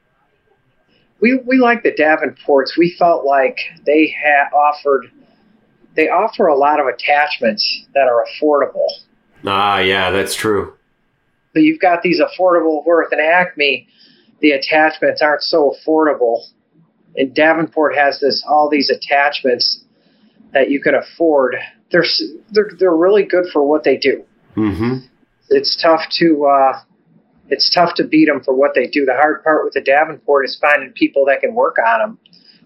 We 1.20 1.40
we 1.44 1.58
like 1.58 1.82
the 1.82 1.92
Davenports. 1.92 2.78
We 2.78 2.94
felt 2.98 3.26
like 3.26 3.58
they 3.84 4.14
had 4.22 4.54
offered 4.54 5.10
they 5.96 6.08
offer 6.08 6.46
a 6.46 6.56
lot 6.56 6.78
of 6.78 6.86
attachments 6.86 7.86
that 7.94 8.06
are 8.06 8.24
affordable. 8.26 8.86
Ah, 9.44 9.78
yeah, 9.78 10.10
that's 10.10 10.34
true. 10.34 10.74
So 11.56 11.60
you've 11.60 11.80
got 11.80 12.02
these 12.02 12.20
affordable 12.20 12.84
worth 12.84 13.10
an 13.12 13.18
Acme, 13.18 13.88
the 14.42 14.50
attachments 14.50 15.22
aren't 15.22 15.40
so 15.40 15.74
affordable. 15.74 16.42
And 17.16 17.34
Davenport 17.34 17.96
has 17.96 18.20
this 18.20 18.44
all 18.46 18.68
these 18.68 18.90
attachments 18.90 19.82
that 20.52 20.68
you 20.68 20.82
can 20.82 20.94
afford. 20.94 21.56
They're 21.90 22.04
they're 22.52 22.68
they're 22.78 22.94
really 22.94 23.24
good 23.24 23.46
for 23.54 23.66
what 23.66 23.84
they 23.84 23.96
do. 23.96 24.22
Mm-hmm. 24.54 25.06
It's 25.48 25.80
tough 25.82 26.02
to 26.18 26.44
uh, 26.44 26.80
it's 27.48 27.70
tough 27.70 27.94
to 27.94 28.04
beat 28.04 28.26
them 28.26 28.42
for 28.44 28.54
what 28.54 28.72
they 28.74 28.86
do. 28.86 29.06
The 29.06 29.14
hard 29.14 29.42
part 29.42 29.64
with 29.64 29.72
the 29.72 29.80
Davenport 29.80 30.44
is 30.44 30.58
finding 30.60 30.92
people 30.92 31.24
that 31.24 31.40
can 31.40 31.54
work 31.54 31.76
on 31.78 32.00
them, 32.00 32.18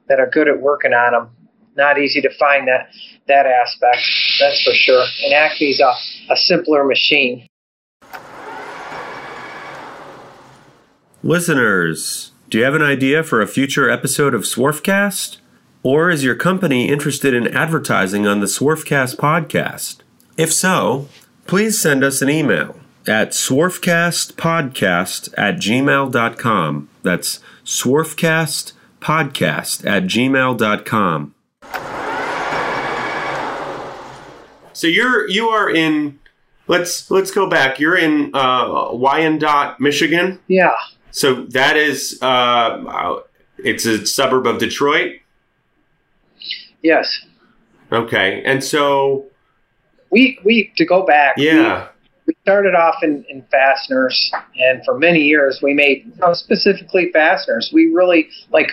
that 0.09 0.19
are 0.19 0.29
good 0.29 0.49
at 0.49 0.61
working 0.61 0.95
on 0.95 1.13
them. 1.13 1.31
Not 1.77 2.01
easy 2.01 2.21
to 2.23 2.31
find 2.41 2.67
that 2.67 2.89
that 3.29 3.47
aspect. 3.47 4.03
That's 4.41 4.61
for 4.65 4.73
sure. 4.75 5.05
And 5.27 5.33
Acme's 5.33 5.79
a, 5.79 6.33
a 6.33 6.37
simpler 6.37 6.83
machine. 6.83 7.47
Listeners, 11.23 12.33
do 12.49 12.57
you 12.57 12.65
have 12.65 12.75
an 12.75 12.81
idea 12.81 13.23
for 13.23 13.43
a 13.43 13.47
future 13.47 13.91
episode 13.91 14.33
of 14.33 14.45
Swarfcast? 14.45 15.37
Or 15.83 16.09
is 16.09 16.25
your 16.25 16.35
company 16.35 16.89
interested 16.89 17.35
in 17.35 17.47
advertising 17.49 18.27
on 18.27 18.41
the 18.41 18.47
Swarfcast 18.47 19.17
podcast? 19.17 19.99
If 20.39 20.51
so, 20.51 21.11
please 21.47 21.79
send 21.79 22.03
us 22.03 22.23
an 22.23 22.31
email 22.31 22.81
at 23.07 23.33
swarfcastpodcast 23.33 25.35
at 25.37 25.57
gmail.com. 25.57 26.89
That's 27.03 27.41
swarfcastpodcast 27.67 29.87
at 29.87 30.05
gmail.com. 30.05 31.35
So 34.73 34.87
you're 34.87 35.29
you 35.29 35.49
are 35.49 35.69
in 35.69 36.19
let's 36.67 37.11
let's 37.11 37.31
go 37.31 37.47
back. 37.47 37.79
You're 37.79 37.99
in 37.99 38.31
uh 38.35 38.89
Wyandotte, 38.93 39.79
Michigan. 39.81 40.39
Yeah. 40.49 40.73
So 41.13 41.45
that 41.51 41.77
is 41.77 42.19
uh 42.23 43.17
it's 43.59 43.85
a 43.87 44.07
suburb 44.07 44.47
of 44.47 44.59
Detroit. 44.59 45.17
Yes. 46.83 47.07
Okay. 47.93 48.43
And 48.45 48.63
so 48.63 49.27
We 50.11 50.39
we 50.45 50.73
to 50.77 50.85
go 50.85 51.05
back. 51.05 51.35
yeah. 51.37 51.89
We, 52.27 52.35
started 52.43 52.77
off 52.77 53.03
in, 53.03 53.25
in 53.29 53.43
fasteners, 53.51 54.31
and 54.57 54.85
for 54.85 54.97
many 54.97 55.21
years 55.21 55.59
we 55.63 55.75
made 55.75 56.05
you 56.07 56.13
know, 56.21 56.33
specifically 56.33 57.11
fasteners. 57.13 57.71
We 57.75 57.87
really 57.93 58.29
like 58.53 58.71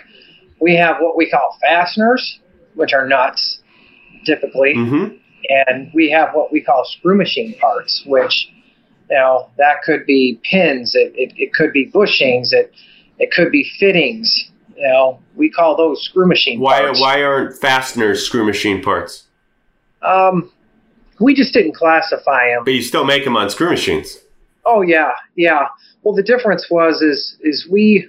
we 0.60 0.76
have 0.76 0.98
what 1.00 1.18
we 1.18 1.28
call 1.30 1.58
fasteners, 1.62 2.40
which 2.76 2.94
are 2.94 3.08
nuts, 3.08 3.60
typically, 4.26 4.76
Mhm. 4.76 5.18
and 5.68 5.92
we 5.94 6.10
have 6.12 6.36
what 6.36 6.52
we 6.52 6.62
call 6.62 6.86
screw 6.86 7.16
machine 7.18 7.56
parts, 7.60 8.04
which 8.06 8.48
you 9.10 9.16
know 9.16 9.50
that 9.58 9.82
could 9.84 10.06
be 10.06 10.40
pins, 10.44 10.96
it, 10.96 11.14
it, 11.16 11.34
it 11.38 11.54
could 11.54 11.72
be 11.74 11.90
bushings, 11.92 12.52
it 12.52 12.74
it 13.20 13.32
could 13.32 13.52
be 13.52 13.70
fittings. 13.80 14.52
You 14.76 14.88
know, 14.88 15.20
we 15.36 15.50
call 15.50 15.76
those 15.76 16.04
screw 16.04 16.28
machine 16.28 16.60
Why 16.60 16.82
parts. 16.82 17.02
why 17.02 17.24
aren't 17.24 17.58
fasteners 17.58 18.24
screw 18.24 18.46
machine 18.46 18.82
parts? 18.84 19.24
Um, 20.04 20.52
we 21.20 21.34
just 21.34 21.54
didn't 21.54 21.74
classify 21.74 22.50
them. 22.50 22.64
But 22.64 22.74
you 22.74 22.84
still 22.84 23.04
make 23.04 23.24
them 23.24 23.36
on 23.36 23.50
screw 23.50 23.70
machines. 23.70 24.20
Oh 24.66 24.82
yeah, 24.82 25.12
yeah. 25.36 25.68
Well, 26.04 26.14
the 26.14 26.24
difference 26.24 26.68
was 26.70 27.02
is 27.02 27.38
is 27.42 27.68
we 27.72 28.08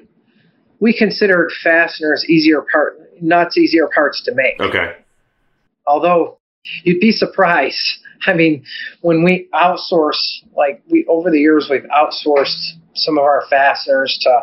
we 0.81 0.97
considered 0.97 1.51
fasteners 1.63 2.25
easier 2.29 2.63
part 2.71 2.99
nuts 3.21 3.57
easier 3.57 3.89
parts 3.95 4.23
to 4.25 4.35
make. 4.35 4.61
Okay. 4.61 4.97
Although 5.87 6.38
you'd 6.85 7.01
be 7.01 7.13
surprised. 7.13 7.99
I 8.27 8.35
mean, 8.35 8.65
when 9.01 9.23
we 9.23 9.49
outsource, 9.55 10.43
like 10.57 10.83
we 10.91 11.07
over 11.09 11.31
the 11.31 11.39
years 11.39 11.69
we've 11.71 11.85
outsourced 11.85 12.59
some 12.95 13.17
of 13.17 13.25
our 13.25 13.45
fasteners 13.49 14.19
to 14.23 14.41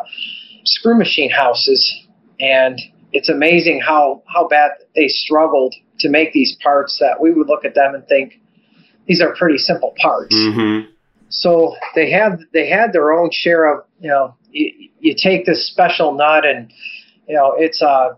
screw 0.64 0.96
machine 0.96 1.30
houses, 1.30 2.06
and 2.40 2.80
it's 3.12 3.28
amazing 3.28 3.80
how 3.80 4.22
how 4.26 4.48
bad 4.48 4.72
they 4.94 5.08
struggled 5.08 5.74
to 6.00 6.08
make 6.08 6.32
these 6.32 6.56
parts 6.62 6.98
that 7.00 7.20
we 7.20 7.32
would 7.32 7.48
look 7.48 7.64
at 7.64 7.74
them 7.74 7.94
and 7.94 8.06
think 8.06 8.34
these 9.06 9.22
are 9.22 9.34
pretty 9.36 9.58
simple 9.58 9.94
parts 10.00 10.34
Mm-hmm. 10.34 10.90
so 11.28 11.74
they 11.94 12.10
had 12.10 12.40
they 12.52 12.68
had 12.68 12.92
their 12.92 13.12
own 13.12 13.30
share 13.32 13.64
of 13.72 13.84
you 14.00 14.08
know 14.08 14.34
you, 14.50 14.90
you 15.00 15.14
take 15.16 15.46
this 15.46 15.70
special 15.70 16.12
nut 16.12 16.44
and 16.44 16.70
you 17.28 17.34
know 17.34 17.54
it's 17.56 17.80
uh 17.82 18.10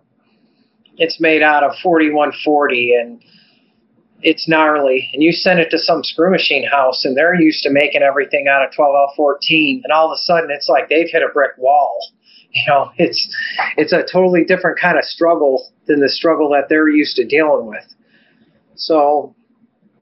it's 0.97 1.21
made 1.21 1.43
out 1.43 1.63
of 1.63 1.73
4140 1.83 2.95
and 3.01 3.23
it's 4.23 4.49
gnarly 4.49 5.09
and 5.13 5.23
you 5.23 5.33
send 5.33 5.61
it 5.61 5.71
to 5.71 5.79
some 5.79 6.03
screw 6.03 6.31
machine 6.31 6.67
house 6.67 7.05
and 7.05 7.17
they're 7.17 7.41
used 7.41 7.63
to 7.63 7.71
making 7.71 8.03
everything 8.03 8.47
out 8.49 8.65
of 8.65 8.73
12L14 8.73 9.81
and 9.85 9.93
all 9.93 10.11
of 10.11 10.17
a 10.17 10.19
sudden 10.19 10.51
it's 10.51 10.69
like 10.69 10.89
they've 10.89 11.09
hit 11.11 11.23
a 11.23 11.33
brick 11.33 11.53
wall 11.59 11.97
You 12.55 12.63
know, 12.67 12.91
it's 12.97 13.29
it's 13.77 13.93
a 13.93 14.03
totally 14.11 14.43
different 14.43 14.81
kind 14.81 14.97
of 14.97 15.05
struggle 15.05 15.71
than 15.87 16.01
the 16.01 16.09
struggle 16.09 16.49
that 16.51 16.71
they're 16.71 16.89
used 16.89 17.15
to 17.17 17.27
dealing 17.27 17.67
with. 17.67 17.85
So, 18.75 19.35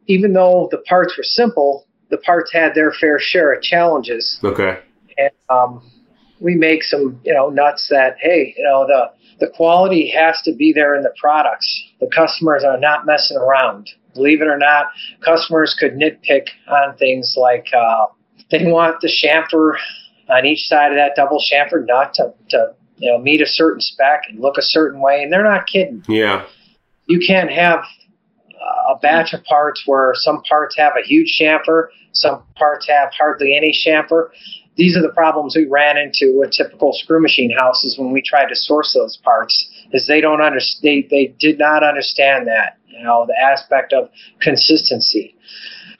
even 0.06 0.32
though 0.32 0.68
the 0.70 0.78
parts 0.78 1.16
were 1.16 1.24
simple, 1.24 1.86
the 2.10 2.18
parts 2.18 2.52
had 2.52 2.74
their 2.74 2.92
fair 2.92 3.18
share 3.18 3.52
of 3.52 3.62
challenges. 3.62 4.38
Okay. 4.44 4.78
And 5.18 5.30
um, 5.50 5.90
we 6.38 6.54
make 6.54 6.84
some, 6.84 7.20
you 7.24 7.34
know, 7.34 7.50
nuts 7.50 7.88
that 7.90 8.16
hey, 8.20 8.54
you 8.56 8.62
know, 8.62 8.86
the 8.86 9.10
the 9.44 9.50
quality 9.52 10.08
has 10.10 10.40
to 10.44 10.54
be 10.54 10.72
there 10.72 10.94
in 10.94 11.02
the 11.02 11.12
products. 11.18 11.66
The 11.98 12.08
customers 12.14 12.62
are 12.62 12.78
not 12.78 13.06
messing 13.06 13.36
around. 13.36 13.90
Believe 14.16 14.42
it 14.42 14.48
or 14.48 14.58
not, 14.58 14.86
customers 15.24 15.76
could 15.78 15.92
nitpick 15.92 16.48
on 16.68 16.96
things 16.96 17.34
like 17.36 17.66
uh, 17.76 18.06
they 18.50 18.64
want 18.64 19.00
the 19.00 19.08
chamfer 19.08 19.76
on 20.28 20.44
each 20.44 20.66
side 20.66 20.90
of 20.90 20.96
that 20.96 21.12
double 21.16 21.40
chamfer 21.40 21.84
nut 21.86 22.14
to, 22.14 22.34
to 22.50 22.74
you 22.98 23.12
know 23.12 23.18
meet 23.18 23.40
a 23.40 23.46
certain 23.46 23.80
spec 23.80 24.22
and 24.28 24.40
look 24.40 24.58
a 24.58 24.62
certain 24.62 25.00
way, 25.00 25.22
and 25.22 25.32
they're 25.32 25.44
not 25.44 25.66
kidding. 25.66 26.02
Yeah. 26.08 26.44
You 27.06 27.20
can't 27.24 27.52
have 27.52 27.84
a 28.88 28.98
batch 28.98 29.32
of 29.32 29.44
parts 29.44 29.82
where 29.86 30.12
some 30.14 30.42
parts 30.42 30.76
have 30.76 30.92
a 30.98 31.06
huge 31.06 31.38
chamfer, 31.40 31.88
some 32.12 32.42
parts 32.56 32.88
have 32.88 33.10
hardly 33.16 33.56
any 33.56 33.72
chamfer. 33.86 34.28
These 34.76 34.96
are 34.96 35.02
the 35.02 35.12
problems 35.12 35.56
we 35.56 35.66
ran 35.66 35.96
into 35.96 36.38
with 36.38 36.50
typical 36.50 36.92
screw 36.92 37.20
machine 37.20 37.50
houses 37.50 37.98
when 37.98 38.12
we 38.12 38.22
tried 38.22 38.48
to 38.48 38.56
source 38.56 38.92
those 38.92 39.16
parts. 39.18 39.70
Is 39.92 40.06
they 40.06 40.20
don't 40.20 40.42
understand 40.42 40.82
they, 40.82 41.08
they 41.10 41.34
did 41.38 41.58
not 41.58 41.82
understand 41.82 42.46
that 42.48 42.78
you 42.96 43.04
know 43.04 43.26
the 43.26 43.36
aspect 43.38 43.92
of 43.92 44.08
consistency. 44.40 45.36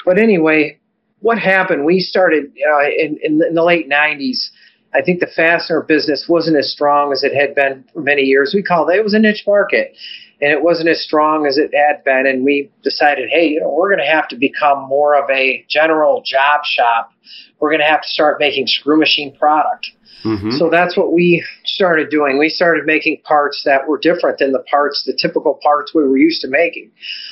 But 0.04 0.18
anyway, 0.18 0.78
what 1.20 1.38
happened? 1.38 1.84
We 1.84 2.00
started 2.00 2.52
uh, 2.72 2.84
in, 2.84 3.18
in, 3.22 3.42
in 3.42 3.54
the 3.54 3.64
late 3.64 3.88
'90s. 3.88 4.50
I 4.94 5.02
think 5.02 5.20
the 5.20 5.26
fastener 5.26 5.82
business 5.82 6.26
wasn't 6.28 6.56
as 6.56 6.72
strong 6.72 7.12
as 7.12 7.22
it 7.22 7.34
had 7.34 7.54
been 7.54 7.84
for 7.92 8.00
many 8.00 8.22
years. 8.22 8.52
We 8.54 8.62
called 8.62 8.88
it, 8.90 8.96
it 8.96 9.04
was 9.04 9.14
a 9.14 9.18
niche 9.18 9.44
market 9.46 9.94
and 10.40 10.52
it 10.52 10.62
wasn't 10.62 10.88
as 10.88 11.02
strong 11.02 11.46
as 11.46 11.56
it 11.56 11.70
had 11.74 12.04
been. 12.04 12.26
And 12.26 12.44
we 12.44 12.70
decided, 12.82 13.28
hey, 13.30 13.48
you 13.48 13.60
know, 13.60 13.70
we're 13.70 13.88
going 13.88 14.04
to 14.04 14.12
have 14.12 14.28
to 14.28 14.36
become 14.36 14.86
more 14.86 15.14
of 15.14 15.28
a 15.30 15.64
general 15.68 16.22
job 16.24 16.60
shop. 16.64 17.10
We're 17.58 17.70
going 17.70 17.80
to 17.80 17.86
have 17.86 18.02
to 18.02 18.08
start 18.08 18.38
making 18.38 18.66
screw 18.66 18.98
machine 18.98 19.34
product. 19.36 19.88
Mm-hmm. 20.24 20.50
So 20.52 20.68
that's 20.70 20.96
what 20.96 21.12
we 21.12 21.44
started 21.64 22.10
doing. 22.10 22.38
We 22.38 22.48
started 22.48 22.84
making 22.84 23.22
parts 23.24 23.62
that 23.64 23.88
were 23.88 23.98
different 23.98 24.38
than 24.38 24.52
the 24.52 24.64
parts, 24.70 25.04
the 25.06 25.16
typical 25.16 25.58
parts 25.62 25.94
we 25.94 26.02
were 26.02 26.18
used 26.18 26.42
to 26.42 26.48
making. 26.48 26.90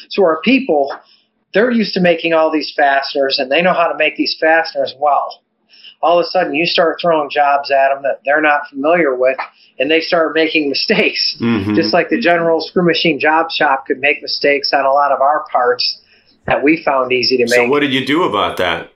So 0.08 0.24
our 0.24 0.40
people, 0.42 0.94
they're 1.52 1.70
used 1.70 1.94
to 1.94 2.00
making 2.00 2.32
all 2.32 2.52
these 2.52 2.72
fasteners 2.74 3.38
and 3.38 3.50
they 3.50 3.62
know 3.62 3.74
how 3.74 3.88
to 3.88 3.98
make 3.98 4.16
these 4.16 4.36
fasteners 4.40 4.94
well. 4.98 5.42
All 6.04 6.18
of 6.18 6.24
a 6.24 6.28
sudden, 6.28 6.54
you 6.54 6.66
start 6.66 6.98
throwing 7.00 7.30
jobs 7.30 7.70
at 7.70 7.88
them 7.88 8.02
that 8.02 8.20
they're 8.26 8.42
not 8.42 8.68
familiar 8.68 9.14
with, 9.14 9.38
and 9.78 9.90
they 9.90 10.00
start 10.00 10.34
making 10.34 10.68
mistakes. 10.68 11.36
Mm-hmm. 11.40 11.74
Just 11.74 11.94
like 11.94 12.10
the 12.10 12.20
general 12.20 12.60
screw 12.60 12.84
machine 12.84 13.18
job 13.18 13.50
shop 13.50 13.86
could 13.86 14.00
make 14.00 14.20
mistakes 14.20 14.72
on 14.74 14.84
a 14.84 14.92
lot 14.92 15.12
of 15.12 15.22
our 15.22 15.46
parts 15.50 16.02
that 16.46 16.62
we 16.62 16.82
found 16.84 17.10
easy 17.10 17.38
to 17.38 17.44
make. 17.44 17.54
So, 17.54 17.68
what 17.68 17.80
did 17.80 17.92
you 17.92 18.04
do 18.04 18.24
about 18.24 18.58
that? 18.58 18.92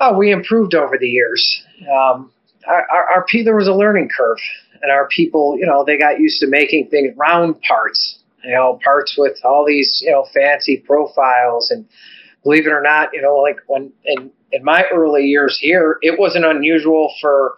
Oh, 0.00 0.16
we 0.16 0.32
improved 0.32 0.74
over 0.74 0.96
the 0.98 1.06
years. 1.06 1.62
Um, 1.82 2.32
our, 2.66 2.86
our, 2.90 3.04
our 3.16 3.26
there 3.44 3.54
was 3.54 3.68
a 3.68 3.74
learning 3.74 4.08
curve, 4.16 4.38
and 4.80 4.90
our 4.90 5.08
people, 5.08 5.56
you 5.58 5.66
know, 5.66 5.84
they 5.84 5.98
got 5.98 6.20
used 6.20 6.40
to 6.40 6.46
making 6.46 6.88
things 6.88 7.14
round 7.18 7.60
parts, 7.60 8.20
you 8.42 8.54
know, 8.54 8.78
parts 8.82 9.16
with 9.18 9.38
all 9.44 9.66
these, 9.66 10.02
you 10.02 10.10
know, 10.10 10.26
fancy 10.32 10.78
profiles. 10.78 11.70
And 11.70 11.86
believe 12.42 12.66
it 12.66 12.72
or 12.72 12.82
not, 12.82 13.10
you 13.12 13.20
know, 13.20 13.36
like 13.36 13.56
when 13.66 13.92
in 14.04 14.30
in 14.52 14.64
my 14.64 14.84
early 14.92 15.24
years 15.24 15.58
here, 15.60 15.98
it 16.02 16.18
wasn't 16.18 16.44
unusual 16.44 17.12
for 17.20 17.56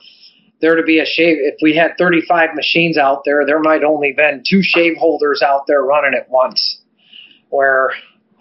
there 0.61 0.77
to 0.77 0.83
be 0.83 0.99
a 0.99 1.07
shave. 1.07 1.39
If 1.41 1.57
we 1.63 1.75
had 1.75 1.93
35 1.99 2.55
machines 2.55 2.99
out 2.99 3.23
there, 3.25 3.47
there 3.47 3.61
might 3.61 3.83
only 3.83 4.13
been 4.13 4.43
two 4.49 4.61
shave 4.63 4.97
holders 4.99 5.43
out 5.43 5.67
there 5.67 5.83
running 5.83 6.15
at 6.15 6.29
once. 6.29 6.83
Where 7.49 7.93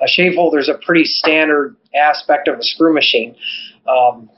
a 0.01 0.07
shave 0.07 0.35
holder 0.35 0.59
is 0.59 0.69
a 0.69 0.77
pretty 0.85 1.05
standard 1.05 1.75
aspect 1.95 2.47
of 2.47 2.59
a 2.59 2.63
screw 2.63 2.93
machine. 2.93 3.35
Um, 3.87 4.29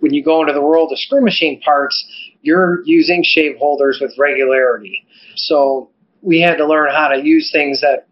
when 0.00 0.14
you 0.14 0.22
go 0.22 0.40
into 0.40 0.52
the 0.52 0.62
world 0.62 0.92
of 0.92 0.98
screw 0.98 1.22
machine 1.22 1.60
parts, 1.60 2.06
you're 2.42 2.82
using 2.84 3.22
shave 3.24 3.56
holders 3.58 3.98
with 4.00 4.12
regularity. 4.16 5.04
So 5.36 5.90
we 6.22 6.40
had 6.40 6.56
to 6.56 6.66
learn 6.66 6.90
how 6.92 7.08
to 7.08 7.20
use 7.22 7.50
things 7.52 7.80
that, 7.80 8.06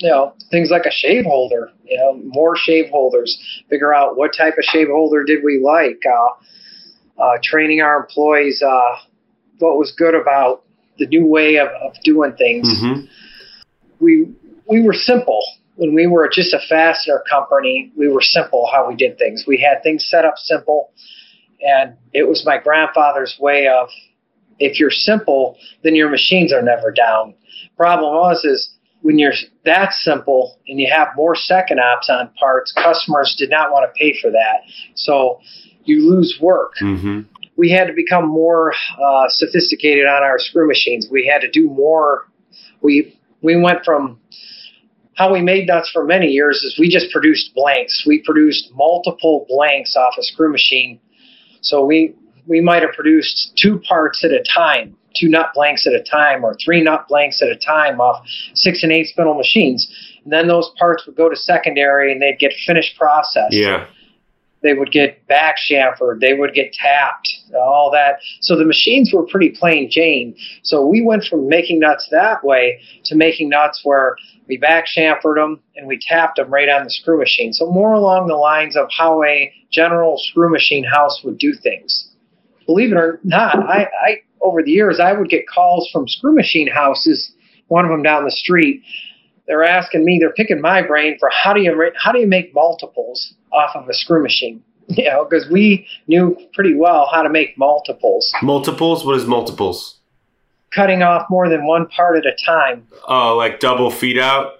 you 0.00 0.08
know, 0.08 0.32
things 0.50 0.70
like 0.70 0.86
a 0.86 0.90
shave 0.90 1.24
holder, 1.24 1.70
you 1.84 1.96
know, 1.98 2.14
more 2.24 2.56
shave 2.56 2.88
holders, 2.90 3.38
figure 3.68 3.94
out 3.94 4.16
what 4.16 4.32
type 4.36 4.54
of 4.56 4.64
shave 4.64 4.88
holder 4.88 5.24
did 5.24 5.44
we 5.44 5.60
like. 5.62 6.00
Uh, 6.06 7.22
uh, 7.22 7.36
training 7.42 7.82
our 7.82 8.00
employees 8.00 8.62
uh, 8.66 8.96
what 9.58 9.76
was 9.76 9.92
good 9.96 10.14
about 10.14 10.64
the 10.98 11.06
new 11.06 11.26
way 11.26 11.56
of, 11.56 11.68
of 11.82 11.92
doing 12.02 12.32
things. 12.32 12.66
Mm-hmm. 12.66 13.04
We 14.00 14.26
we 14.66 14.82
were 14.82 14.94
simple 14.94 15.42
when 15.76 15.94
we 15.94 16.06
were 16.06 16.30
just 16.32 16.54
a 16.54 16.60
fastener 16.68 17.22
company. 17.28 17.92
We 17.96 18.08
were 18.08 18.22
simple 18.22 18.68
how 18.72 18.88
we 18.88 18.96
did 18.96 19.18
things. 19.18 19.44
We 19.46 19.58
had 19.58 19.82
things 19.82 20.06
set 20.08 20.24
up 20.24 20.34
simple, 20.36 20.92
and 21.60 21.94
it 22.14 22.26
was 22.26 22.44
my 22.46 22.58
grandfather's 22.58 23.36
way 23.38 23.68
of 23.68 23.88
if 24.58 24.78
you're 24.78 24.90
simple, 24.90 25.56
then 25.82 25.94
your 25.94 26.08
machines 26.08 26.52
are 26.52 26.62
never 26.62 26.90
down. 26.90 27.34
Problem 27.76 28.14
was 28.14 28.44
is 28.44 28.74
when 29.02 29.18
you're 29.18 29.32
that 29.64 29.92
simple 29.92 30.58
and 30.68 30.78
you 30.78 30.88
have 30.92 31.08
more 31.16 31.34
second 31.34 31.80
ops 31.80 32.10
on 32.10 32.30
parts, 32.38 32.72
customers 32.72 33.34
did 33.38 33.50
not 33.50 33.72
want 33.72 33.88
to 33.88 33.98
pay 33.98 34.14
for 34.20 34.30
that. 34.30 34.60
So 34.94 35.40
you 35.84 36.08
lose 36.08 36.38
work. 36.40 36.72
Mm-hmm. 36.82 37.20
We 37.56 37.70
had 37.70 37.86
to 37.86 37.92
become 37.92 38.28
more 38.28 38.72
uh, 39.02 39.24
sophisticated 39.28 40.06
on 40.06 40.22
our 40.22 40.38
screw 40.38 40.66
machines. 40.66 41.08
We 41.10 41.26
had 41.26 41.40
to 41.40 41.50
do 41.50 41.68
more. 41.68 42.28
We 42.80 43.18
we 43.42 43.60
went 43.60 43.84
from 43.84 44.20
how 45.14 45.32
we 45.32 45.42
made 45.42 45.66
nuts 45.66 45.90
for 45.90 46.04
many 46.04 46.28
years 46.28 46.62
is 46.62 46.78
we 46.78 46.88
just 46.88 47.10
produced 47.10 47.54
blanks. 47.54 48.04
We 48.06 48.22
produced 48.22 48.70
multiple 48.74 49.44
blanks 49.48 49.94
off 49.96 50.14
a 50.18 50.22
screw 50.22 50.50
machine. 50.50 50.98
So 51.60 51.84
we 51.84 52.14
we 52.50 52.60
might 52.60 52.82
have 52.82 52.92
produced 52.92 53.52
two 53.56 53.78
parts 53.78 54.24
at 54.24 54.32
a 54.32 54.44
time, 54.54 54.96
two 55.16 55.28
nut 55.28 55.52
blanks 55.54 55.86
at 55.86 55.94
a 55.94 56.02
time, 56.02 56.44
or 56.44 56.54
three 56.62 56.82
nut 56.82 57.06
blanks 57.08 57.40
at 57.40 57.48
a 57.48 57.56
time 57.56 58.00
off 58.00 58.26
six 58.54 58.82
and 58.82 58.92
eight 58.92 59.06
spindle 59.06 59.34
machines. 59.34 59.88
And 60.24 60.32
then 60.32 60.48
those 60.48 60.70
parts 60.78 61.06
would 61.06 61.16
go 61.16 61.30
to 61.30 61.36
secondary 61.36 62.12
and 62.12 62.20
they'd 62.20 62.38
get 62.38 62.52
finished 62.66 62.98
processed. 62.98 63.54
Yeah 63.54 63.86
they 64.62 64.74
would 64.74 64.90
get 64.90 65.26
back 65.26 65.56
chamfered, 65.70 66.20
they 66.20 66.34
would 66.34 66.54
get 66.54 66.72
tapped, 66.72 67.28
all 67.54 67.90
that. 67.92 68.20
So 68.40 68.56
the 68.56 68.64
machines 68.64 69.12
were 69.12 69.26
pretty 69.26 69.50
plain 69.50 69.90
Jane. 69.90 70.36
So 70.62 70.84
we 70.84 71.02
went 71.02 71.24
from 71.24 71.48
making 71.48 71.80
nuts 71.80 72.08
that 72.10 72.44
way 72.44 72.80
to 73.06 73.16
making 73.16 73.48
nuts 73.48 73.80
where 73.84 74.16
we 74.48 74.56
back 74.56 74.84
chamfered 74.86 75.36
them 75.36 75.60
and 75.76 75.86
we 75.86 75.98
tapped 75.98 76.36
them 76.36 76.52
right 76.52 76.68
on 76.68 76.84
the 76.84 76.90
screw 76.90 77.18
machine. 77.18 77.52
So 77.52 77.70
more 77.70 77.94
along 77.94 78.28
the 78.28 78.34
lines 78.34 78.76
of 78.76 78.88
how 78.96 79.22
a 79.24 79.52
general 79.72 80.18
screw 80.18 80.50
machine 80.50 80.84
house 80.84 81.22
would 81.24 81.38
do 81.38 81.54
things. 81.54 82.09
Believe 82.70 82.92
it 82.92 82.96
or 82.96 83.18
not, 83.24 83.58
I, 83.68 83.88
I 84.00 84.16
over 84.40 84.62
the 84.62 84.70
years 84.70 85.00
I 85.00 85.12
would 85.12 85.28
get 85.28 85.48
calls 85.48 85.90
from 85.92 86.06
screw 86.06 86.32
machine 86.32 86.68
houses, 86.68 87.32
one 87.66 87.84
of 87.84 87.90
them 87.90 88.04
down 88.04 88.24
the 88.24 88.30
street. 88.30 88.84
They're 89.48 89.64
asking 89.64 90.04
me, 90.04 90.18
they're 90.20 90.32
picking 90.32 90.60
my 90.60 90.80
brain 90.80 91.16
for 91.18 91.28
how 91.30 91.52
do 91.52 91.60
you 91.60 91.90
how 92.00 92.12
do 92.12 92.20
you 92.20 92.28
make 92.28 92.54
multiples 92.54 93.34
off 93.50 93.74
of 93.74 93.88
a 93.88 93.92
screw 93.92 94.22
machine. 94.22 94.62
You 94.88 95.04
know, 95.04 95.24
because 95.24 95.48
we 95.50 95.86
knew 96.06 96.36
pretty 96.52 96.74
well 96.74 97.08
how 97.12 97.22
to 97.22 97.28
make 97.28 97.56
multiples. 97.58 98.32
Multiples? 98.42 99.04
What 99.04 99.16
is 99.16 99.24
multiples? 99.24 99.98
Cutting 100.72 101.02
off 101.02 101.26
more 101.30 101.48
than 101.48 101.64
one 101.64 101.86
part 101.88 102.18
at 102.18 102.26
a 102.26 102.36
time. 102.44 102.86
Oh, 103.06 103.36
like 103.36 103.58
double 103.60 103.90
feed 103.92 104.18
out? 104.18 104.59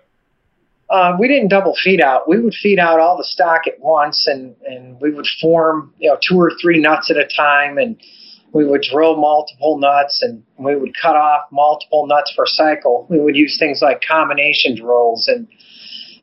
Uh, 0.91 1.17
we 1.21 1.29
didn't 1.29 1.49
double 1.49 1.77
feed 1.83 2.01
out. 2.01 2.29
We 2.29 2.41
would 2.41 2.55
feed 2.55 2.81
out 2.81 2.99
all 2.99 3.17
the 3.17 3.25
stock 3.25 3.63
at 3.67 3.79
once, 3.79 4.27
and, 4.27 4.57
and 4.67 5.01
we 5.01 5.13
would 5.13 5.27
form 5.41 5.95
you 5.99 6.11
know 6.11 6.19
two 6.27 6.39
or 6.39 6.53
three 6.61 6.81
nuts 6.81 7.11
at 7.11 7.17
a 7.17 7.29
time, 7.37 7.79
and 7.79 7.97
we 8.53 8.67
would 8.67 8.83
drill 8.83 9.17
multiple 9.17 9.79
nuts, 9.79 10.21
and 10.23 10.43
we 10.59 10.75
would 10.75 10.93
cut 11.01 11.15
off 11.15 11.43
multiple 11.53 12.07
nuts 12.07 12.35
per 12.37 12.45
cycle. 12.47 13.07
We 13.09 13.21
would 13.21 13.37
use 13.37 13.57
things 13.59 13.81
like 13.81 14.03
combination 14.07 14.75
drills, 14.75 15.29
and 15.29 15.47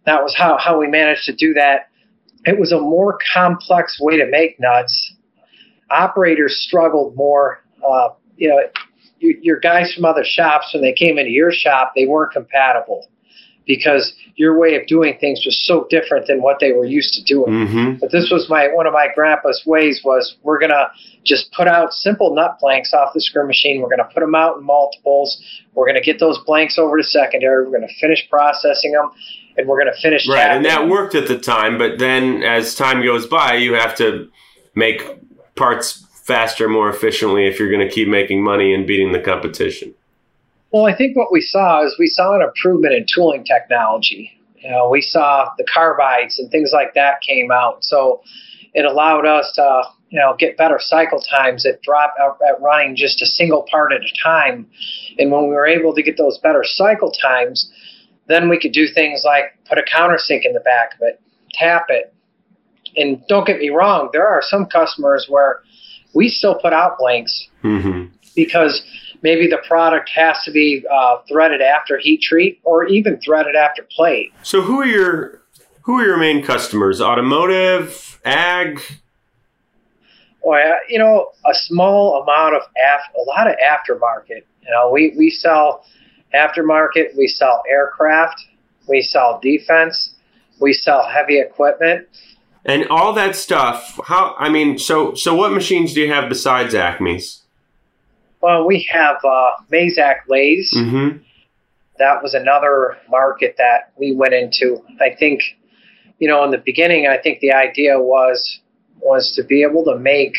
that 0.05 0.21
was 0.21 0.35
how 0.37 0.57
how 0.57 0.77
we 0.79 0.87
managed 0.87 1.23
to 1.25 1.35
do 1.35 1.53
that 1.53 1.89
it 2.47 2.57
was 2.57 2.71
a 2.71 2.79
more 2.79 3.17
complex 3.33 3.99
way 3.99 4.17
to 4.17 4.25
make 4.25 4.59
nuts. 4.59 5.13
Operators 5.91 6.63
struggled 6.65 7.15
more. 7.15 7.63
Uh, 7.87 8.09
you 8.37 8.49
know, 8.49 8.59
your 9.19 9.59
guys 9.59 9.93
from 9.93 10.05
other 10.05 10.23
shops, 10.23 10.71
when 10.73 10.81
they 10.81 10.93
came 10.93 11.17
into 11.17 11.31
your 11.31 11.51
shop, 11.51 11.93
they 11.95 12.05
weren't 12.05 12.31
compatible 12.31 13.07
because 13.67 14.13
your 14.35 14.57
way 14.57 14.75
of 14.75 14.87
doing 14.87 15.17
things 15.19 15.43
was 15.45 15.63
so 15.65 15.85
different 15.89 16.27
than 16.27 16.41
what 16.41 16.57
they 16.59 16.71
were 16.71 16.85
used 16.85 17.13
to 17.13 17.23
doing. 17.23 17.51
Mm-hmm. 17.51 17.93
But 17.99 18.11
this 18.11 18.29
was 18.31 18.49
my 18.49 18.67
one 18.73 18.87
of 18.87 18.93
my 18.93 19.07
grandpa's 19.13 19.63
ways 19.65 20.01
was 20.03 20.37
we're 20.43 20.59
gonna 20.59 20.87
just 21.23 21.51
put 21.51 21.67
out 21.67 21.93
simple 21.93 22.33
nut 22.33 22.57
blanks 22.59 22.93
off 22.93 23.13
the 23.13 23.21
screw 23.21 23.45
machine. 23.45 23.81
We're 23.81 23.89
gonna 23.89 24.09
put 24.13 24.21
them 24.21 24.35
out 24.35 24.57
in 24.57 24.63
multiples. 24.63 25.41
We're 25.73 25.87
gonna 25.87 26.01
get 26.01 26.19
those 26.19 26.39
blanks 26.45 26.77
over 26.77 26.97
to 26.97 27.03
secondary. 27.03 27.65
We're 27.65 27.79
gonna 27.79 27.93
finish 27.99 28.27
processing 28.29 28.93
them, 28.93 29.11
and 29.57 29.67
we're 29.67 29.81
going 29.81 29.93
to 29.93 30.01
finish. 30.01 30.27
Right, 30.27 30.55
and 30.55 30.63
that 30.65 30.87
worked 30.87 31.15
at 31.15 31.27
the 31.27 31.37
time, 31.37 31.77
but 31.77 31.99
then 31.99 32.43
as 32.43 32.75
time 32.75 33.03
goes 33.03 33.25
by, 33.25 33.55
you 33.55 33.73
have 33.73 33.95
to 33.97 34.29
make 34.75 35.01
parts 35.55 36.05
faster, 36.27 36.67
more 36.67 36.89
efficiently 36.89 37.47
if 37.47 37.57
you're 37.57 37.71
going 37.71 37.87
to 37.87 37.93
keep 37.93 38.07
making 38.07 38.43
money 38.43 38.73
and 38.73 38.85
beating 38.85 39.13
the 39.13 39.19
competition? 39.19 39.95
Well, 40.71 40.85
I 40.85 40.95
think 40.95 41.15
what 41.15 41.31
we 41.31 41.41
saw 41.41 41.85
is 41.85 41.95
we 41.97 42.07
saw 42.07 42.35
an 42.35 42.41
improvement 42.41 42.93
in 42.93 43.05
tooling 43.13 43.45
technology. 43.45 44.31
You 44.57 44.71
know, 44.71 44.89
we 44.89 45.01
saw 45.01 45.49
the 45.57 45.63
carbides 45.63 46.39
and 46.39 46.51
things 46.51 46.71
like 46.73 46.93
that 46.95 47.21
came 47.21 47.51
out, 47.51 47.83
so 47.83 48.21
it 48.73 48.85
allowed 48.85 49.25
us 49.25 49.51
to 49.55 49.83
you 50.09 50.19
know 50.19 50.35
get 50.37 50.57
better 50.57 50.77
cycle 50.79 51.21
times 51.21 51.65
at 51.65 51.81
drop 51.81 52.15
at 52.19 52.61
running 52.61 52.95
just 52.95 53.21
a 53.21 53.25
single 53.25 53.65
part 53.69 53.93
at 53.93 54.01
a 54.01 54.13
time. 54.21 54.67
And 55.17 55.31
when 55.31 55.43
we 55.43 55.49
were 55.49 55.67
able 55.67 55.93
to 55.95 56.03
get 56.03 56.17
those 56.17 56.37
better 56.39 56.63
cycle 56.63 57.11
times, 57.11 57.71
then 58.27 58.49
we 58.49 58.59
could 58.59 58.73
do 58.73 58.87
things 58.87 59.23
like 59.25 59.57
put 59.69 59.77
a 59.77 59.83
countersink 59.83 60.45
in 60.45 60.53
the 60.53 60.59
back 60.59 60.95
of 60.95 61.01
it, 61.01 61.21
tap 61.53 61.85
it. 61.89 62.13
And 62.95 63.21
don't 63.27 63.45
get 63.45 63.59
me 63.59 63.69
wrong, 63.69 64.09
there 64.11 64.27
are 64.27 64.41
some 64.41 64.65
customers 64.65 65.27
where 65.29 65.61
we 66.13 66.29
still 66.29 66.55
put 66.55 66.73
out 66.73 66.97
blanks 66.97 67.47
mm-hmm. 67.63 68.05
because 68.35 68.81
maybe 69.21 69.47
the 69.47 69.61
product 69.67 70.09
has 70.09 70.37
to 70.43 70.51
be 70.51 70.85
uh, 70.91 71.17
threaded 71.27 71.61
after 71.61 71.97
heat 71.97 72.21
treat 72.21 72.59
or 72.63 72.85
even 72.87 73.19
threaded 73.19 73.55
after 73.55 73.87
plate. 73.95 74.31
So 74.43 74.61
who 74.61 74.81
are 74.81 74.85
your 74.85 75.41
who 75.83 75.99
are 75.99 76.05
your 76.05 76.17
main 76.17 76.43
customers? 76.43 77.01
Automotive, 77.01 78.19
ag. 78.25 78.81
Well, 80.43 80.75
you 80.87 80.99
know, 80.99 81.31
a 81.45 81.53
small 81.53 82.21
amount 82.21 82.55
of 82.55 82.61
af, 82.61 83.01
a 83.15 83.23
lot 83.27 83.47
of 83.47 83.55
aftermarket. 83.57 84.43
You 84.61 84.71
know, 84.71 84.89
we 84.91 85.13
we 85.17 85.29
sell 85.29 85.85
aftermarket, 86.33 87.15
we 87.17 87.27
sell 87.27 87.63
aircraft, 87.69 88.39
we 88.87 89.01
sell 89.01 89.39
defense, 89.41 90.15
we 90.59 90.73
sell 90.73 91.07
heavy 91.07 91.39
equipment. 91.39 92.07
And 92.65 92.85
all 92.89 93.13
that 93.13 93.35
stuff, 93.35 93.97
how 94.05 94.35
I 94.37 94.49
mean, 94.49 94.77
so 94.77 95.13
so 95.15 95.33
what 95.35 95.53
machines 95.53 95.93
do 95.93 96.01
you 96.01 96.11
have 96.11 96.27
besides 96.27 96.73
Acme's? 96.73 97.43
Well, 98.41 98.67
we 98.67 98.87
have 98.91 99.17
uh, 99.23 99.51
Mazak 99.71 100.27
lathes. 100.27 100.75
Mm-hmm. 100.77 101.17
That 101.97 102.21
was 102.21 102.33
another 102.33 102.97
market 103.09 103.55
that 103.57 103.91
we 103.97 104.15
went 104.15 104.33
into. 104.33 104.77
I 105.01 105.15
think, 105.17 105.41
you 106.19 106.27
know, 106.27 106.43
in 106.43 106.51
the 106.51 106.61
beginning, 106.63 107.07
I 107.07 107.17
think 107.17 107.39
the 107.39 107.51
idea 107.51 107.99
was 107.99 108.59
was 108.99 109.31
to 109.35 109.43
be 109.43 109.63
able 109.63 109.83
to 109.85 109.97
make 109.97 110.33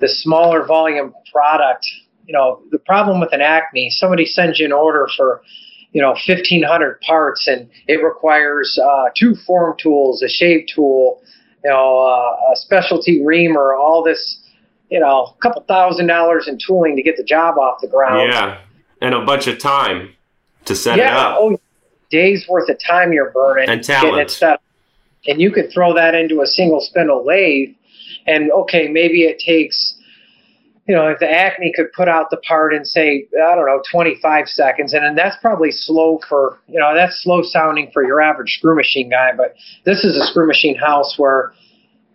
the 0.00 0.08
smaller 0.08 0.64
volume 0.64 1.12
product. 1.32 1.86
You 2.26 2.34
know, 2.34 2.62
the 2.70 2.78
problem 2.78 3.20
with 3.20 3.32
an 3.32 3.40
Acme, 3.40 3.90
somebody 3.90 4.24
sends 4.24 4.58
you 4.58 4.66
an 4.66 4.72
order 4.72 5.08
for, 5.16 5.42
you 5.92 6.00
know, 6.00 6.16
1,500 6.26 7.00
parts, 7.00 7.46
and 7.46 7.68
it 7.86 8.02
requires 8.02 8.78
uh, 8.82 9.10
two 9.16 9.34
form 9.46 9.76
tools, 9.80 10.22
a 10.22 10.28
shave 10.28 10.66
tool, 10.72 11.20
you 11.64 11.70
know, 11.70 11.98
uh, 11.98 12.52
a 12.52 12.56
specialty 12.56 13.24
reamer, 13.24 13.74
all 13.74 14.02
this 14.02 14.40
you 14.90 15.00
know, 15.00 15.34
a 15.36 15.42
couple 15.42 15.62
thousand 15.62 16.06
dollars 16.06 16.48
in 16.48 16.58
tooling 16.64 16.96
to 16.96 17.02
get 17.02 17.16
the 17.16 17.24
job 17.24 17.58
off 17.58 17.80
the 17.80 17.88
ground. 17.88 18.30
Yeah, 18.30 18.60
and 19.00 19.14
a 19.14 19.24
bunch 19.24 19.46
of 19.46 19.58
time 19.58 20.14
to 20.66 20.74
set 20.74 20.98
yeah, 20.98 21.10
it 21.10 21.16
up. 21.16 21.36
Oh, 21.40 21.60
days 22.10 22.46
worth 22.48 22.68
of 22.68 22.78
time 22.86 23.12
you're 23.12 23.30
burning 23.30 23.68
and 23.68 23.82
talent. 23.82 24.14
getting 24.14 24.20
it 24.20 24.30
set. 24.30 24.60
And 25.26 25.40
you 25.40 25.50
could 25.50 25.72
throw 25.72 25.94
that 25.94 26.14
into 26.14 26.42
a 26.42 26.46
single 26.46 26.80
spindle 26.80 27.24
lathe, 27.24 27.70
and 28.26 28.52
okay, 28.52 28.88
maybe 28.88 29.22
it 29.22 29.38
takes, 29.38 29.96
you 30.86 30.94
know, 30.94 31.08
if 31.08 31.18
the 31.18 31.30
Acme 31.30 31.72
could 31.74 31.90
put 31.92 32.08
out 32.08 32.28
the 32.30 32.36
part 32.38 32.74
in 32.74 32.84
say, 32.84 33.26
I 33.34 33.54
don't 33.54 33.64
know, 33.64 33.80
25 33.90 34.48
seconds, 34.48 34.92
and, 34.92 35.04
and 35.04 35.16
that's 35.16 35.36
probably 35.40 35.70
slow 35.70 36.20
for, 36.28 36.60
you 36.68 36.78
know, 36.78 36.94
that's 36.94 37.22
slow 37.22 37.42
sounding 37.42 37.90
for 37.92 38.04
your 38.04 38.20
average 38.20 38.50
screw 38.58 38.76
machine 38.76 39.08
guy. 39.08 39.30
But 39.34 39.54
this 39.84 40.04
is 40.04 40.14
a 40.16 40.26
screw 40.26 40.46
machine 40.46 40.76
house 40.76 41.14
where 41.16 41.54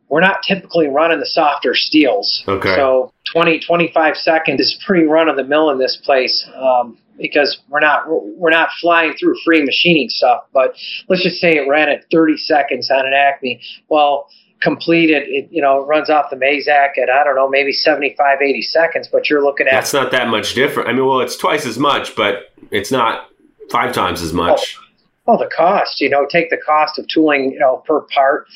we're 0.10 0.22
not 0.22 0.42
typically 0.46 0.88
running 0.88 1.20
the 1.20 1.26
softer 1.26 1.76
steels. 1.76 2.44
Okay. 2.48 2.76
So 2.76 3.14
20, 3.32 3.60
25 3.60 4.18
seconds 4.18 4.60
is 4.60 4.84
pretty 4.86 5.06
run 5.06 5.30
of 5.30 5.36
the 5.36 5.44
mill 5.44 5.70
in 5.70 5.78
this 5.78 5.98
place 6.04 6.48
um, 6.56 6.98
because 7.18 7.60
we're 7.70 7.80
not 7.80 8.04
we're 8.08 8.50
not 8.50 8.70
flying 8.82 9.14
through 9.14 9.36
free 9.46 9.64
machining 9.64 10.10
stuff. 10.10 10.46
But 10.52 10.76
let's 11.08 11.24
just 11.24 11.38
say 11.38 11.58
it 11.58 11.70
ran 11.70 11.90
at 11.90 12.06
30 12.12 12.38
seconds 12.38 12.90
on 12.90 13.06
an 13.06 13.14
Acme. 13.14 13.62
Well, 13.90 14.28
completed, 14.62 15.24
it 15.28 15.48
you 15.52 15.62
know 15.62 15.86
runs 15.86 16.10
off 16.10 16.32
the 16.32 16.36
Mazak 16.36 16.98
at 17.02 17.10
I 17.10 17.24
don't 17.24 17.36
know 17.36 17.48
maybe 17.48 17.72
75, 17.72 18.42
80 18.42 18.62
seconds. 18.64 19.08
But 19.12 19.30
you're 19.30 19.44
looking 19.44 19.68
at 19.68 19.74
that's 19.74 19.94
not 19.94 20.12
that 20.12 20.28
much 20.28 20.56
different. 20.56 20.90
I 20.90 20.94
mean, 20.94 21.06
well, 21.06 21.22
it's 21.22 21.38
twice 21.38 21.68
as 21.68 21.78
much, 21.78 22.16
but 22.16 22.52
it's 22.72 22.92
not 22.92 23.30
five 23.70 23.94
times 23.94 24.24
as 24.24 24.34
much. 24.34 24.76
Oh, 24.80 24.84
well, 25.28 25.38
the 25.38 25.50
cost, 25.56 26.02
you 26.02 26.10
know, 26.10 26.26
take 26.26 26.50
the 26.50 26.58
cost 26.58 26.98
of 26.98 27.08
tooling, 27.08 27.52
you 27.52 27.60
know, 27.60 27.84
per 27.86 28.02
part 28.12 28.48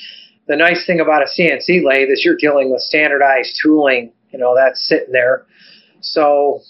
the 0.47 0.55
nice 0.55 0.85
thing 0.85 0.99
about 0.99 1.21
a 1.21 1.25
CNC 1.25 1.83
lathe 1.83 2.09
is 2.09 2.23
you're 2.25 2.37
dealing 2.37 2.71
with 2.71 2.81
standardized 2.81 3.59
tooling, 3.61 4.11
you 4.31 4.39
know, 4.39 4.55
that's 4.55 4.87
sitting 4.87 5.11
there. 5.11 5.45
So 6.01 6.61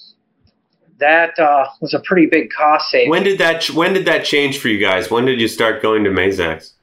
that 1.00 1.38
uh, 1.40 1.66
was 1.82 1.94
a 1.94 2.00
pretty 2.00 2.28
big 2.28 2.52
cost 2.52 2.90
saving. 2.90 3.10
When 3.10 3.24
did 3.24 3.40
that 3.40 3.70
When 3.72 3.94
did 3.94 4.06
that 4.06 4.26
change 4.26 4.60
for 4.60 4.68
you 4.68 4.80
guys? 4.80 5.10
When 5.10 5.26
did 5.26 5.42
you 5.42 5.48
start 5.48 5.82
going 5.82 6.04
to 6.04 6.12
Mazaks? 6.12 6.74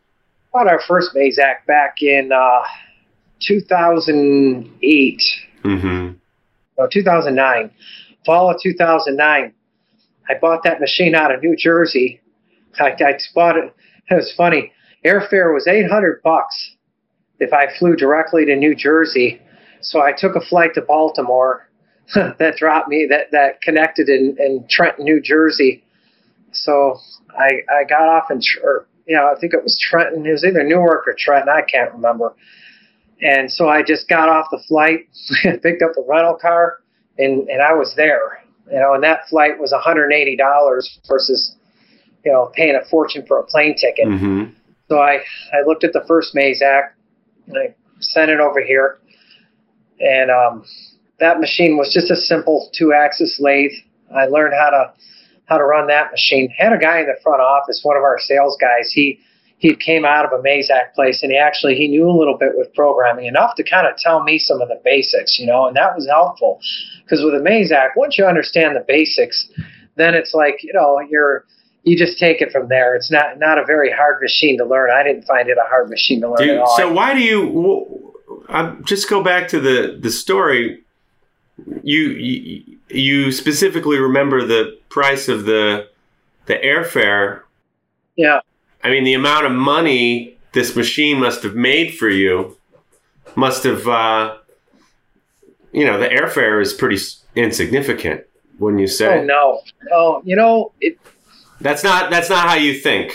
Bought 0.53 0.67
our 0.67 0.81
first 0.81 1.15
Mazak 1.15 1.65
back 1.67 2.03
in 2.03 2.33
uh, 2.33 2.63
2008. 3.41 5.23
Mm-hmm. 5.63 6.13
No, 6.79 6.89
2009. 6.91 7.71
Fall 8.27 8.51
of 8.51 8.61
2009. 8.61 9.55
I 10.29 10.35
bought 10.41 10.65
that 10.65 10.81
machine 10.81 11.15
out 11.15 11.33
of 11.33 11.43
New 11.43 11.57
Jersey. 11.57 12.21
I, 12.79 12.91
I 12.91 13.19
bought 13.35 13.57
it. 13.57 13.73
It 14.11 14.15
was 14.15 14.33
funny. 14.37 14.73
Airfare 15.05 15.55
was 15.55 15.67
800 15.69 16.21
bucks 16.23 16.75
if 17.41 17.53
I 17.53 17.67
flew 17.79 17.97
directly 17.97 18.45
to 18.45 18.55
New 18.55 18.75
Jersey. 18.75 19.41
So 19.81 20.01
I 20.03 20.13
took 20.13 20.37
a 20.37 20.41
flight 20.41 20.75
to 20.75 20.83
Baltimore 20.83 21.69
that 22.15 22.57
dropped 22.57 22.89
me 22.89 23.07
that 23.11 23.31
that 23.33 23.63
connected 23.63 24.09
in, 24.09 24.37
in 24.39 24.67
Trenton, 24.69 25.05
New 25.05 25.21
Jersey. 25.21 25.83
So 26.53 26.99
I 27.31 27.63
I 27.73 27.85
got 27.89 28.03
off 28.03 28.31
in 28.31 28.41
or 28.63 28.87
you 29.07 29.17
know 29.17 29.33
I 29.35 29.39
think 29.41 29.55
it 29.55 29.63
was 29.63 29.79
Trenton. 29.81 30.27
It 30.27 30.31
was 30.31 30.45
either 30.45 30.63
Newark 30.63 31.09
or 31.09 31.17
Trenton. 31.19 31.49
I 31.49 31.63
can't 31.63 31.93
remember. 31.93 32.35
And 33.23 33.51
so 33.51 33.69
I 33.69 33.83
just 33.83 34.09
got 34.09 34.29
off 34.29 34.47
the 34.51 34.63
flight, 34.67 35.09
picked 35.63 35.83
up 35.83 35.93
a 35.99 36.03
rental 36.09 36.35
car, 36.35 36.81
and 37.19 37.49
and 37.49 37.63
I 37.63 37.73
was 37.73 37.95
there. 37.97 38.43
You 38.71 38.79
know, 38.79 38.95
and 38.95 39.03
that 39.03 39.29
flight 39.29 39.59
was 39.59 39.73
$180 39.73 40.85
versus 41.09 41.57
you 42.25 42.33
know 42.33 42.51
paying 42.55 42.77
a 42.77 42.89
fortune 42.89 43.25
for 43.27 43.39
a 43.39 43.45
plane 43.45 43.77
ticket. 43.77 44.07
Mm-hmm. 44.07 44.53
So 44.89 44.99
I 44.99 45.23
I 45.53 45.63
looked 45.67 45.85
at 45.85 45.93
the 45.93 46.05
first 46.07 46.35
Mazak 47.51 47.71
I 47.71 47.75
sent 48.01 48.31
it 48.31 48.41
over 48.41 48.63
here, 48.63 48.99
and 50.01 50.31
um, 50.31 50.65
that 51.19 51.41
machine 51.41 51.77
was 51.77 51.93
just 51.93 52.11
a 52.11 52.17
simple 52.17 52.71
two-axis 52.77 53.39
lathe. 53.41 53.73
I 54.15 54.27
learned 54.27 54.55
how 54.59 54.71
to 54.71 54.93
how 55.47 55.59
to 55.59 55.65
run 55.65 55.89
that 55.89 56.13
machine. 56.13 56.49
Had 56.57 56.73
a 56.73 56.79
guy 56.79 57.01
in 57.01 57.07
the 57.07 57.17
front 57.23 57.43
office, 57.43 57.81
one 57.83 57.97
of 57.97 58.05
our 58.05 58.19
sales 58.19 58.57
guys. 58.61 58.91
He 58.93 59.21
he 59.59 59.77
came 59.77 60.07
out 60.07 60.25
of 60.25 60.33
a 60.33 60.43
Mazak 60.43 60.95
place, 60.95 61.23
and 61.23 61.31
he 61.31 61.37
actually 61.37 61.75
he 61.75 61.89
knew 61.89 62.09
a 62.09 62.17
little 62.17 62.39
bit 62.39 62.53
with 62.55 62.73
programming 62.75 63.27
enough 63.27 63.57
to 63.57 63.63
kind 63.63 63.87
of 63.87 63.97
tell 63.99 64.23
me 64.23 64.39
some 64.39 64.63
of 64.63 64.69
the 64.69 64.81
basics, 64.85 65.39
you 65.39 65.47
know, 65.47 65.67
and 65.67 65.77
that 65.77 65.95
was 65.95 66.09
helpful 66.09 66.61
because 67.03 67.23
with 67.23 67.35
a 67.35 67.45
Mazak, 67.45 67.91
once 67.97 68.17
you 68.17 68.25
understand 68.25 68.75
the 68.75 68.85
basics, 68.87 69.51
then 69.97 70.15
it's 70.15 70.33
like 70.33 70.63
you 70.63 70.73
know 70.73 71.01
you're 71.11 71.45
you 71.83 71.97
just 71.97 72.19
take 72.19 72.41
it 72.41 72.53
from 72.53 72.69
there. 72.69 72.95
It's 72.95 73.11
not 73.11 73.39
not 73.39 73.59
a 73.59 73.65
very 73.65 73.91
hard 73.91 74.21
machine 74.21 74.59
to 74.59 74.65
learn. 74.65 74.91
I 74.91 75.03
didn't 75.03 75.25
find 75.25 75.49
it 75.49 75.57
a 75.59 75.69
hard 75.69 75.89
machine 75.89 76.21
to 76.21 76.29
learn 76.29 76.39
Dude, 76.39 76.51
at 76.51 76.59
all. 76.59 76.77
So 76.77 76.93
why 76.93 77.15
do 77.15 77.21
you? 77.21 78.15
I 78.49 78.77
just 78.85 79.09
go 79.09 79.23
back 79.23 79.49
to 79.49 79.61
the 79.61 79.99
the 80.01 80.11
story. 80.11 80.83
You, 81.83 82.01
you 82.11 82.79
you 82.89 83.33
specifically 83.33 83.99
remember 83.99 84.45
the 84.47 84.79
price 84.89 85.29
of 85.29 85.45
the 85.45 85.89
the 86.47 86.55
airfare. 86.55 87.43
Yeah. 88.17 88.41
I 88.83 88.91
mean, 88.91 89.05
the 89.05 89.15
amount 89.15 89.47
of 89.47 89.53
money 89.53 90.37
this 90.53 90.75
machine 90.75 91.21
must 91.21 91.43
have 91.43 91.55
made 91.55 91.95
for 91.95 92.09
you 92.09 92.57
must 93.35 93.65
have. 93.65 93.87
Uh, 93.87 94.37
you 95.73 95.85
know, 95.85 95.99
the 96.01 96.09
airfare 96.09 96.61
is 96.61 96.73
pretty 96.73 96.99
insignificant 97.37 98.25
when 98.59 98.79
you 98.79 98.87
say. 98.87 99.21
Oh 99.21 99.25
no, 99.25 99.61
oh, 99.93 100.23
you 100.25 100.37
know 100.37 100.73
it 100.81 100.99
that's 101.61 101.85
not 101.85 102.11
that's 102.11 102.31
not 102.31 102.49
how 102.49 102.55
you 102.55 102.79
think. 102.79 103.13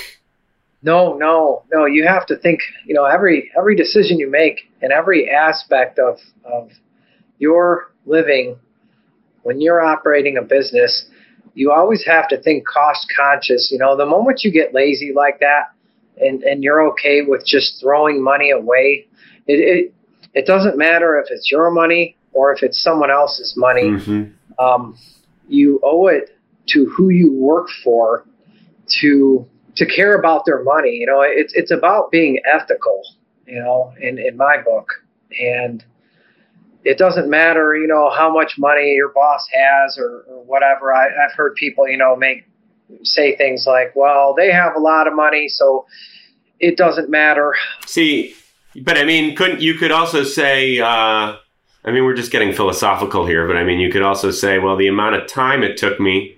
No, 0.82 1.18
no, 1.18 1.64
no. 1.74 1.86
You 1.86 2.06
have 2.06 2.26
to 2.28 2.38
think. 2.38 2.60
You 2.86 2.94
know, 2.94 3.06
every 3.06 3.52
every 3.58 3.76
decision 3.76 4.20
you 4.20 4.30
make 4.30 4.72
and 4.82 4.92
every 4.92 5.30
aspect 5.30 6.00
of 6.00 6.20
of 6.44 6.72
your 7.40 7.92
living 8.06 8.58
when 9.46 9.62
you're 9.62 9.82
operating 9.82 10.38
a 10.38 10.42
business, 10.42 11.06
you 11.54 11.72
always 11.72 12.04
have 12.06 12.28
to 12.30 12.42
think 12.42 12.68
cost 12.68 13.12
conscious. 13.16 13.70
You 13.72 13.78
know, 13.78 13.96
the 13.96 14.06
moment 14.06 14.44
you 14.44 14.52
get 14.52 14.74
lazy 14.74 15.12
like 15.16 15.40
that, 15.40 15.72
and 16.18 16.44
and 16.44 16.64
you're 16.64 16.88
okay 16.90 17.22
with 17.22 17.46
just 17.46 17.80
throwing 17.82 18.24
money 18.24 18.52
away, 18.52 19.08
it 19.48 19.54
it, 19.54 19.94
it 20.34 20.46
doesn't 20.46 20.78
matter 20.78 21.20
if 21.20 21.28
it's 21.32 21.50
your 21.52 21.72
money 21.72 22.18
or 22.34 22.54
if 22.54 22.62
it's 22.62 22.82
someone 22.82 23.10
else's 23.10 23.56
money. 23.58 23.90
Mm-hmm. 23.90 24.64
Um, 24.64 24.98
you 25.48 25.80
owe 25.84 26.08
it 26.08 26.38
to 26.68 26.86
who 26.86 27.10
you 27.10 27.34
work 27.34 27.68
for 27.84 28.26
to 29.02 29.48
to 29.76 29.86
care 29.86 30.18
about 30.18 30.46
their 30.46 30.64
money. 30.64 30.92
You 30.92 31.08
know, 31.08 31.22
it's 31.22 31.54
it's 31.54 31.72
about 31.72 32.12
being 32.12 32.40
ethical. 32.46 33.02
You 33.46 33.60
know, 33.60 33.94
in 34.00 34.18
in 34.18 34.38
my 34.38 34.58
book, 34.62 34.88
and 35.40 35.84
it 36.84 37.00
doesn't 37.00 37.30
matter, 37.30 37.76
you 37.76 37.88
know, 37.88 38.12
how 38.12 38.32
much 38.32 38.60
money 38.60 38.94
your 38.94 39.10
boss 39.10 39.46
has 39.52 39.98
or, 39.98 40.24
or 40.30 40.44
whatever. 40.44 40.94
I, 40.94 41.08
I've 41.08 41.36
heard 41.36 41.56
people, 41.56 41.88
you 41.88 41.98
know, 41.98 42.16
make 42.16 42.46
say 43.04 43.36
things 43.36 43.66
like, 43.68 43.96
"Well, 43.96 44.34
they 44.36 44.52
have 44.52 44.76
a 44.76 44.80
lot 44.80 45.08
of 45.08 45.16
money, 45.16 45.50
so 45.50 45.86
it 46.60 46.78
doesn't 46.78 47.10
matter." 47.10 47.56
See, 47.88 48.36
but 48.84 48.98
I 48.98 49.04
mean, 49.04 49.36
couldn't 49.36 49.62
you 49.62 49.74
could 49.74 49.92
also 49.92 50.24
say? 50.24 50.80
Uh, 50.80 51.38
I 51.86 51.92
mean, 51.92 52.04
we're 52.04 52.16
just 52.16 52.32
getting 52.32 52.52
philosophical 52.52 53.26
here, 53.28 53.48
but 53.48 53.58
I 53.58 53.64
mean, 53.64 53.80
you 53.80 53.92
could 53.92 54.02
also 54.02 54.32
say, 54.32 54.58
well, 54.58 54.76
the 54.76 54.88
amount 54.88 55.16
of 55.16 55.28
time 55.28 55.62
it 55.62 55.78
took 55.78 56.00
me 56.00 56.35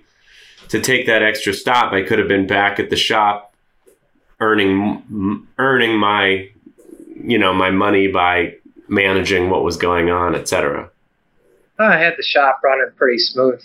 to 0.68 0.80
take 0.80 1.06
that 1.06 1.22
extra 1.22 1.52
stop, 1.52 1.92
I 1.92 2.02
could 2.02 2.18
have 2.18 2.28
been 2.28 2.46
back 2.46 2.78
at 2.78 2.90
the 2.90 2.96
shop 2.96 3.54
earning 4.40 5.46
earning 5.58 5.98
my 5.98 6.48
you 7.22 7.38
know 7.38 7.52
my 7.52 7.70
money 7.70 8.08
by 8.08 8.54
managing 8.88 9.50
what 9.50 9.64
was 9.64 9.76
going 9.76 10.10
on, 10.10 10.34
etc. 10.34 10.90
I 11.78 11.98
had 11.98 12.14
the 12.16 12.22
shop 12.22 12.60
running 12.64 12.90
pretty 12.96 13.18
smooth. 13.18 13.62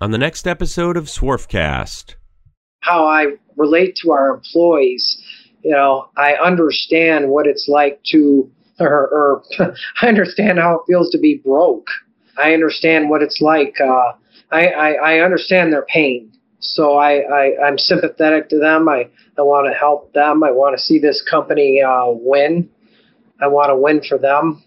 On 0.00 0.10
the 0.10 0.18
next 0.18 0.46
episode 0.46 0.96
of 0.96 1.04
Swarfcast, 1.04 2.14
how 2.80 3.06
I 3.06 3.36
relate 3.56 3.96
to 4.02 4.12
our 4.12 4.34
employees, 4.34 5.22
you 5.62 5.70
know, 5.70 6.08
I 6.16 6.34
understand 6.34 7.28
what 7.28 7.46
it's 7.46 7.66
like 7.66 8.02
to, 8.08 8.50
or, 8.80 9.08
or 9.08 9.42
I 10.02 10.08
understand 10.08 10.58
how 10.58 10.76
it 10.76 10.82
feels 10.86 11.10
to 11.10 11.18
be 11.18 11.40
broke. 11.44 11.88
I 12.38 12.52
understand 12.54 13.10
what 13.10 13.22
it's 13.22 13.40
like. 13.40 13.74
Uh, 13.80 14.12
I, 14.50 14.66
I, 14.68 14.92
I 14.92 15.18
understand 15.20 15.72
their 15.72 15.86
pain. 15.86 16.32
So 16.58 16.96
I, 16.96 17.20
I, 17.20 17.66
I'm 17.66 17.78
sympathetic 17.78 18.48
to 18.50 18.58
them. 18.58 18.88
I, 18.88 19.08
I 19.38 19.42
want 19.42 19.70
to 19.70 19.78
help 19.78 20.12
them. 20.12 20.42
I 20.42 20.50
want 20.50 20.76
to 20.76 20.82
see 20.82 20.98
this 20.98 21.22
company 21.28 21.82
uh, 21.82 22.06
win. 22.06 22.68
I 23.40 23.48
want 23.48 23.70
to 23.70 23.76
win 23.76 24.02
for 24.08 24.18
them. 24.18 24.62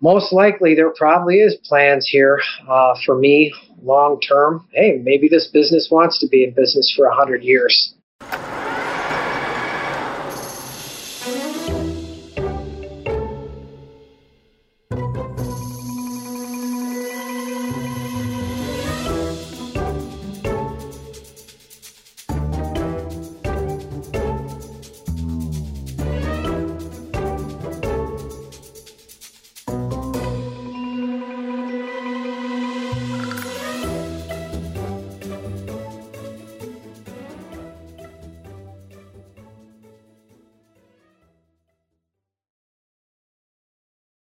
Most 0.00 0.32
likely, 0.32 0.74
there 0.74 0.90
probably 0.90 1.36
is 1.36 1.56
plans 1.64 2.08
here 2.10 2.40
uh, 2.68 2.94
for 3.06 3.16
me 3.16 3.54
long 3.82 4.20
term. 4.20 4.66
Hey, 4.72 5.00
maybe 5.00 5.28
this 5.28 5.48
business 5.52 5.88
wants 5.92 6.18
to 6.18 6.28
be 6.28 6.42
in 6.42 6.52
business 6.54 6.92
for 6.96 7.06
a 7.06 7.14
hundred 7.14 7.44
years. 7.44 7.94